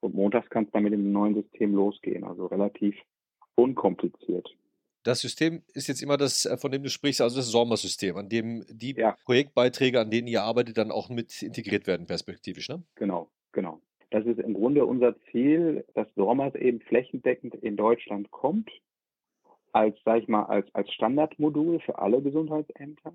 Und 0.00 0.14
montags 0.14 0.50
kann 0.50 0.64
es 0.64 0.70
dann 0.72 0.82
mit 0.82 0.92
dem 0.92 1.12
neuen 1.12 1.34
System 1.34 1.74
losgehen, 1.74 2.24
also 2.24 2.46
relativ 2.46 2.96
unkompliziert. 3.54 4.54
Das 5.04 5.20
System 5.20 5.62
ist 5.74 5.86
jetzt 5.86 6.02
immer 6.02 6.16
das, 6.16 6.46
äh, 6.46 6.56
von 6.56 6.72
dem 6.72 6.82
du 6.82 6.88
sprichst, 6.88 7.20
also 7.20 7.36
das 7.36 7.50
Sommersystem, 7.50 8.16
an 8.16 8.28
dem 8.28 8.64
die 8.70 8.94
ja. 8.96 9.16
Projektbeiträge, 9.24 10.00
an 10.00 10.10
denen 10.10 10.26
ihr 10.26 10.42
arbeitet, 10.42 10.78
dann 10.78 10.90
auch 10.90 11.10
mit 11.10 11.42
integriert 11.42 11.86
werden, 11.86 12.06
perspektivisch, 12.06 12.68
ne? 12.70 12.82
Genau, 12.96 13.30
genau. 13.52 13.80
Das 14.10 14.24
ist 14.24 14.40
im 14.40 14.54
Grunde 14.54 14.86
unser 14.86 15.14
Ziel, 15.30 15.84
dass 15.94 16.06
Sommers 16.14 16.54
eben 16.54 16.80
flächendeckend 16.80 17.54
in 17.54 17.76
Deutschland 17.76 18.30
kommt, 18.30 18.70
als, 19.72 19.96
sag 20.04 20.22
ich 20.22 20.28
mal, 20.28 20.44
als, 20.44 20.72
als 20.74 20.90
Standardmodul 20.92 21.80
für 21.80 21.98
alle 21.98 22.22
Gesundheitsämter. 22.22 23.12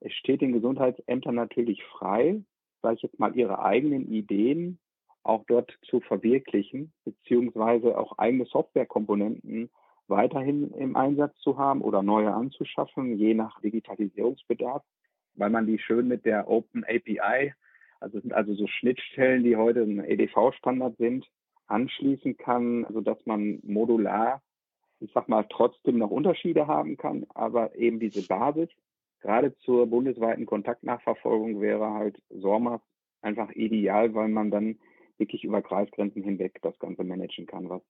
Es 0.00 0.12
steht 0.14 0.40
den 0.40 0.52
Gesundheitsämtern 0.52 1.34
natürlich 1.34 1.82
frei, 1.84 2.42
sage 2.80 2.96
ich 2.96 3.02
jetzt 3.02 3.18
mal, 3.18 3.36
ihre 3.36 3.62
eigenen 3.62 4.10
Ideen 4.10 4.78
auch 5.22 5.44
dort 5.48 5.76
zu 5.82 6.00
verwirklichen, 6.00 6.92
beziehungsweise 7.04 7.98
auch 7.98 8.16
eigene 8.16 8.46
Softwarekomponenten 8.46 9.70
weiterhin 10.08 10.70
im 10.72 10.96
Einsatz 10.96 11.36
zu 11.38 11.58
haben 11.58 11.82
oder 11.82 12.02
neue 12.02 12.32
anzuschaffen, 12.32 13.18
je 13.18 13.34
nach 13.34 13.60
Digitalisierungsbedarf, 13.60 14.82
weil 15.34 15.50
man 15.50 15.66
die 15.66 15.78
schön 15.78 16.08
mit 16.08 16.24
der 16.24 16.48
Open 16.48 16.84
API, 16.84 17.52
also 18.00 18.20
sind 18.20 18.32
also 18.32 18.54
so 18.54 18.66
Schnittstellen, 18.66 19.42
die 19.42 19.56
heute 19.56 19.82
ein 19.82 20.04
EDV-Standard 20.04 20.96
sind, 20.98 21.26
anschließen 21.66 22.36
kann, 22.36 22.86
sodass 22.90 23.18
man 23.26 23.60
modular, 23.62 24.42
ich 25.00 25.10
sag 25.12 25.28
mal, 25.28 25.44
trotzdem 25.48 25.98
noch 25.98 26.10
Unterschiede 26.10 26.66
haben 26.66 26.96
kann, 26.96 27.26
aber 27.34 27.74
eben 27.74 27.98
diese 27.98 28.26
Basis, 28.26 28.68
gerade 29.20 29.56
zur 29.58 29.86
bundesweiten 29.86 30.46
Kontaktnachverfolgung 30.46 31.60
wäre 31.60 31.90
halt 31.90 32.22
SORMAS 32.30 32.80
einfach 33.22 33.50
ideal, 33.50 34.14
weil 34.14 34.28
man 34.28 34.50
dann 34.50 34.78
wirklich 35.18 35.44
über 35.44 35.62
Kreisgrenzen 35.62 36.22
hinweg 36.22 36.58
das 36.62 36.78
Ganze 36.78 37.02
managen 37.02 37.46
kann, 37.46 37.68
was 37.68 37.82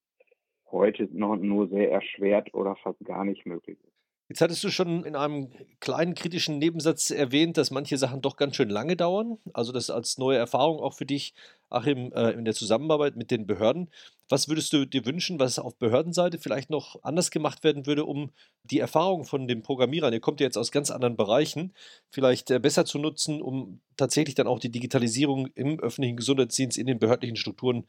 heute 0.70 1.08
noch 1.12 1.36
nur 1.36 1.68
sehr 1.68 1.90
erschwert 1.90 2.54
oder 2.54 2.76
fast 2.76 2.98
gar 3.04 3.24
nicht 3.24 3.46
möglich 3.46 3.78
ist. 3.82 3.96
Jetzt 4.28 4.40
hattest 4.40 4.64
du 4.64 4.70
schon 4.70 5.04
in 5.04 5.14
einem 5.14 5.50
kleinen 5.78 6.14
kritischen 6.14 6.58
Nebensatz 6.58 7.10
erwähnt, 7.10 7.56
dass 7.56 7.70
manche 7.70 7.96
Sachen 7.96 8.22
doch 8.22 8.36
ganz 8.36 8.56
schön 8.56 8.70
lange 8.70 8.96
dauern. 8.96 9.38
Also 9.52 9.70
das 9.70 9.88
als 9.88 10.18
neue 10.18 10.36
Erfahrung 10.36 10.80
auch 10.80 10.94
für 10.94 11.06
dich, 11.06 11.32
Achim, 11.70 12.12
äh, 12.12 12.32
in 12.32 12.44
der 12.44 12.54
Zusammenarbeit 12.54 13.14
mit 13.14 13.30
den 13.30 13.46
Behörden. 13.46 13.88
Was 14.28 14.48
würdest 14.48 14.72
du 14.72 14.84
dir 14.84 15.06
wünschen, 15.06 15.38
was 15.38 15.60
auf 15.60 15.76
Behördenseite 15.76 16.38
vielleicht 16.38 16.70
noch 16.70 17.00
anders 17.04 17.30
gemacht 17.30 17.62
werden 17.62 17.86
würde, 17.86 18.04
um 18.04 18.32
die 18.64 18.80
Erfahrung 18.80 19.24
von 19.24 19.46
den 19.46 19.62
Programmierern, 19.62 20.12
ihr 20.12 20.18
kommt 20.18 20.40
ja 20.40 20.46
jetzt 20.46 20.58
aus 20.58 20.72
ganz 20.72 20.90
anderen 20.90 21.16
Bereichen, 21.16 21.72
vielleicht 22.10 22.50
äh, 22.50 22.58
besser 22.58 22.84
zu 22.84 22.98
nutzen, 22.98 23.40
um 23.40 23.80
tatsächlich 23.96 24.34
dann 24.34 24.48
auch 24.48 24.58
die 24.58 24.72
Digitalisierung 24.72 25.46
im 25.54 25.78
öffentlichen 25.78 26.16
Gesundheitsdienst 26.16 26.78
in 26.78 26.88
den 26.88 26.98
behördlichen 26.98 27.36
Strukturen 27.36 27.86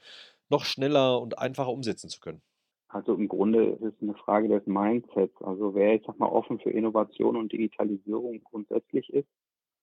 noch 0.49 0.65
schneller 0.65 1.19
und 1.19 1.39
einfacher 1.39 1.71
umsetzen 1.71 2.09
zu 2.09 2.19
können? 2.19 2.43
Also 2.89 3.15
im 3.15 3.27
Grunde 3.27 3.65
ist 3.65 3.81
es 3.81 3.93
eine 4.01 4.13
Frage 4.13 4.47
des 4.47 4.65
Mindsets. 4.65 5.35
Also 5.41 5.75
wer 5.75 5.93
jetzt 5.93 6.07
sag 6.07 6.19
mal 6.19 6.27
offen 6.27 6.59
für 6.59 6.69
Innovation 6.69 7.35
und 7.35 7.51
Digitalisierung 7.51 8.41
grundsätzlich 8.43 9.11
ist, 9.13 9.27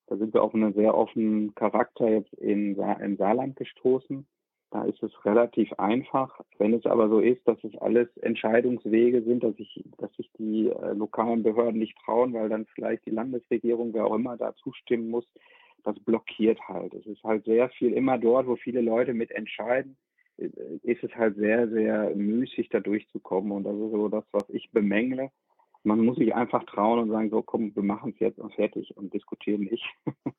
da 0.06 0.16
sind 0.16 0.34
wir 0.34 0.42
auf 0.42 0.54
einen 0.54 0.74
sehr 0.74 0.94
offenen 0.94 1.54
Charakter 1.54 2.08
jetzt 2.08 2.32
in, 2.34 2.76
im 2.76 3.16
Saarland 3.16 3.56
gestoßen. 3.56 4.26
Da 4.70 4.84
ist 4.84 5.02
es 5.02 5.24
relativ 5.24 5.72
einfach. 5.74 6.40
Wenn 6.58 6.74
es 6.74 6.84
aber 6.84 7.08
so 7.08 7.20
ist, 7.20 7.46
dass 7.46 7.62
es 7.62 7.76
alles 7.76 8.08
Entscheidungswege 8.18 9.22
sind, 9.22 9.44
dass 9.44 9.54
sich 9.56 9.84
dass 9.98 10.12
sich 10.14 10.30
die 10.38 10.68
äh, 10.68 10.92
lokalen 10.94 11.42
Behörden 11.42 11.78
nicht 11.78 11.96
trauen, 12.04 12.34
weil 12.34 12.48
dann 12.48 12.66
vielleicht 12.74 13.06
die 13.06 13.10
Landesregierung, 13.10 13.94
wer 13.94 14.06
auch 14.06 14.14
immer, 14.14 14.36
da 14.36 14.54
zustimmen 14.56 15.10
muss, 15.10 15.26
das 15.84 15.98
blockiert 16.00 16.60
halt. 16.66 16.92
Es 16.94 17.06
ist 17.06 17.22
halt 17.22 17.44
sehr 17.44 17.68
viel 17.68 17.92
immer 17.92 18.18
dort, 18.18 18.46
wo 18.46 18.56
viele 18.56 18.80
Leute 18.80 19.14
mit 19.14 19.30
entscheiden, 19.30 19.92
äh, 19.92 20.13
ist 20.36 21.04
es 21.04 21.14
halt 21.14 21.36
sehr, 21.36 21.68
sehr 21.68 22.14
müßig, 22.14 22.68
da 22.70 22.80
durchzukommen. 22.80 23.52
Und 23.52 23.64
das 23.64 23.74
ist 23.74 23.90
so 23.90 24.08
das, 24.08 24.24
was 24.32 24.48
ich 24.50 24.70
bemängle. 24.72 25.30
Man 25.82 26.00
muss 26.00 26.16
sich 26.16 26.34
einfach 26.34 26.64
trauen 26.64 26.98
und 27.00 27.10
sagen, 27.10 27.30
so 27.30 27.42
komm, 27.42 27.74
wir 27.74 27.82
machen 27.82 28.12
es 28.14 28.20
jetzt 28.20 28.38
und 28.38 28.54
fertig 28.54 28.96
und 28.96 29.12
diskutieren 29.12 29.62
nicht. 29.62 29.84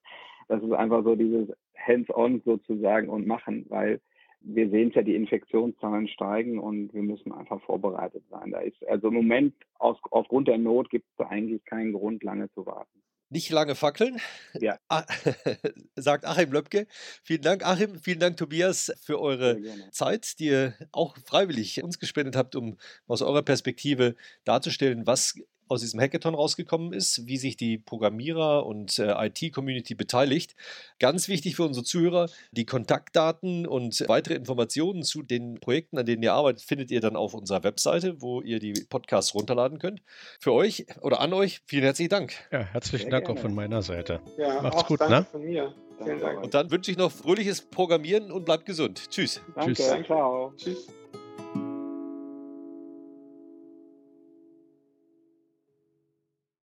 das 0.47 0.63
ist 0.63 0.71
einfach 0.73 1.03
so 1.03 1.15
dieses 1.15 1.49
Hands-on 1.77 2.41
sozusagen 2.43 3.09
und 3.09 3.27
machen, 3.27 3.65
weil 3.69 4.01
wir 4.41 4.69
sehen 4.69 4.89
es 4.89 4.95
ja, 4.95 5.01
die 5.01 5.15
Infektionszahlen 5.15 6.07
steigen 6.07 6.59
und 6.59 6.93
wir 6.93 7.01
müssen 7.01 7.31
einfach 7.31 7.61
vorbereitet 7.61 8.23
sein. 8.29 8.51
Da 8.51 8.59
ist 8.59 8.87
also 8.87 9.07
im 9.07 9.15
Moment 9.15 9.55
aus, 9.79 9.97
aufgrund 10.11 10.47
der 10.47 10.57
Not 10.57 10.89
gibt 10.89 11.07
es 11.17 11.25
eigentlich 11.25 11.65
keinen 11.65 11.93
Grund, 11.93 12.23
lange 12.23 12.51
zu 12.51 12.65
warten. 12.65 13.01
Nicht 13.35 13.49
lange 13.49 13.75
fackeln, 13.75 14.21
ja. 14.53 14.79
Ah, 14.87 15.03
sagt 15.97 16.23
Achim 16.23 16.53
Löbke. 16.53 16.87
Vielen 17.21 17.41
Dank, 17.41 17.65
Achim. 17.65 17.99
Vielen 17.99 18.19
Dank, 18.19 18.37
Tobias, 18.37 18.93
für 19.01 19.19
eure 19.19 19.59
Zeit, 19.91 20.39
die 20.39 20.45
ihr 20.45 20.73
auch 20.93 21.17
freiwillig 21.25 21.83
uns 21.83 21.99
gespendet 21.99 22.37
habt, 22.37 22.55
um 22.55 22.77
aus 23.07 23.21
eurer 23.21 23.43
Perspektive 23.43 24.15
darzustellen, 24.45 25.05
was 25.05 25.35
aus 25.67 25.81
diesem 25.81 25.99
Hackathon 25.99 26.35
rausgekommen 26.35 26.93
ist, 26.93 27.27
wie 27.27 27.37
sich 27.37 27.57
die 27.57 27.77
Programmierer 27.77 28.65
und 28.65 28.99
äh, 28.99 29.27
IT-Community 29.27 29.95
beteiligt. 29.95 30.55
Ganz 30.99 31.27
wichtig 31.27 31.55
für 31.55 31.63
unsere 31.63 31.83
Zuhörer, 31.83 32.29
die 32.51 32.65
Kontaktdaten 32.65 33.65
und 33.67 34.03
weitere 34.07 34.35
Informationen 34.35 35.03
zu 35.03 35.23
den 35.23 35.59
Projekten, 35.59 35.97
an 35.97 36.05
denen 36.05 36.23
ihr 36.23 36.33
arbeitet, 36.33 36.63
findet 36.63 36.91
ihr 36.91 37.01
dann 37.01 37.15
auf 37.15 37.33
unserer 37.33 37.63
Webseite, 37.63 38.21
wo 38.21 38.41
ihr 38.41 38.59
die 38.59 38.73
Podcasts 38.89 39.33
runterladen 39.33 39.79
könnt. 39.79 40.01
Für 40.39 40.53
euch 40.53 40.85
oder 41.01 41.19
an 41.19 41.33
euch 41.33 41.61
vielen 41.65 41.83
herzlichen 41.83 42.09
Dank. 42.09 42.33
Ja, 42.51 42.59
herzlichen 42.59 43.03
Sehr 43.03 43.11
Dank 43.11 43.25
gerne. 43.25 43.39
auch 43.39 43.41
von 43.41 43.53
meiner 43.53 43.81
Seite. 43.81 44.21
Ja, 44.37 44.61
Macht's 44.61 44.85
gut, 44.85 44.99
ne? 45.01 45.25
Von 45.31 45.43
mir. 45.43 45.73
Vielen 46.03 46.19
Dank. 46.19 46.43
Und 46.43 46.53
dann 46.53 46.71
wünsche 46.71 46.91
ich 46.91 46.97
noch 46.97 47.11
fröhliches 47.11 47.61
Programmieren 47.61 48.31
und 48.31 48.45
bleibt 48.45 48.65
gesund. 48.65 49.09
Tschüss. 49.09 49.41
Danke, 49.55 49.73
Tschüss. 49.73 50.05
Ciao. 50.05 50.53
Tschüss. 50.57 50.87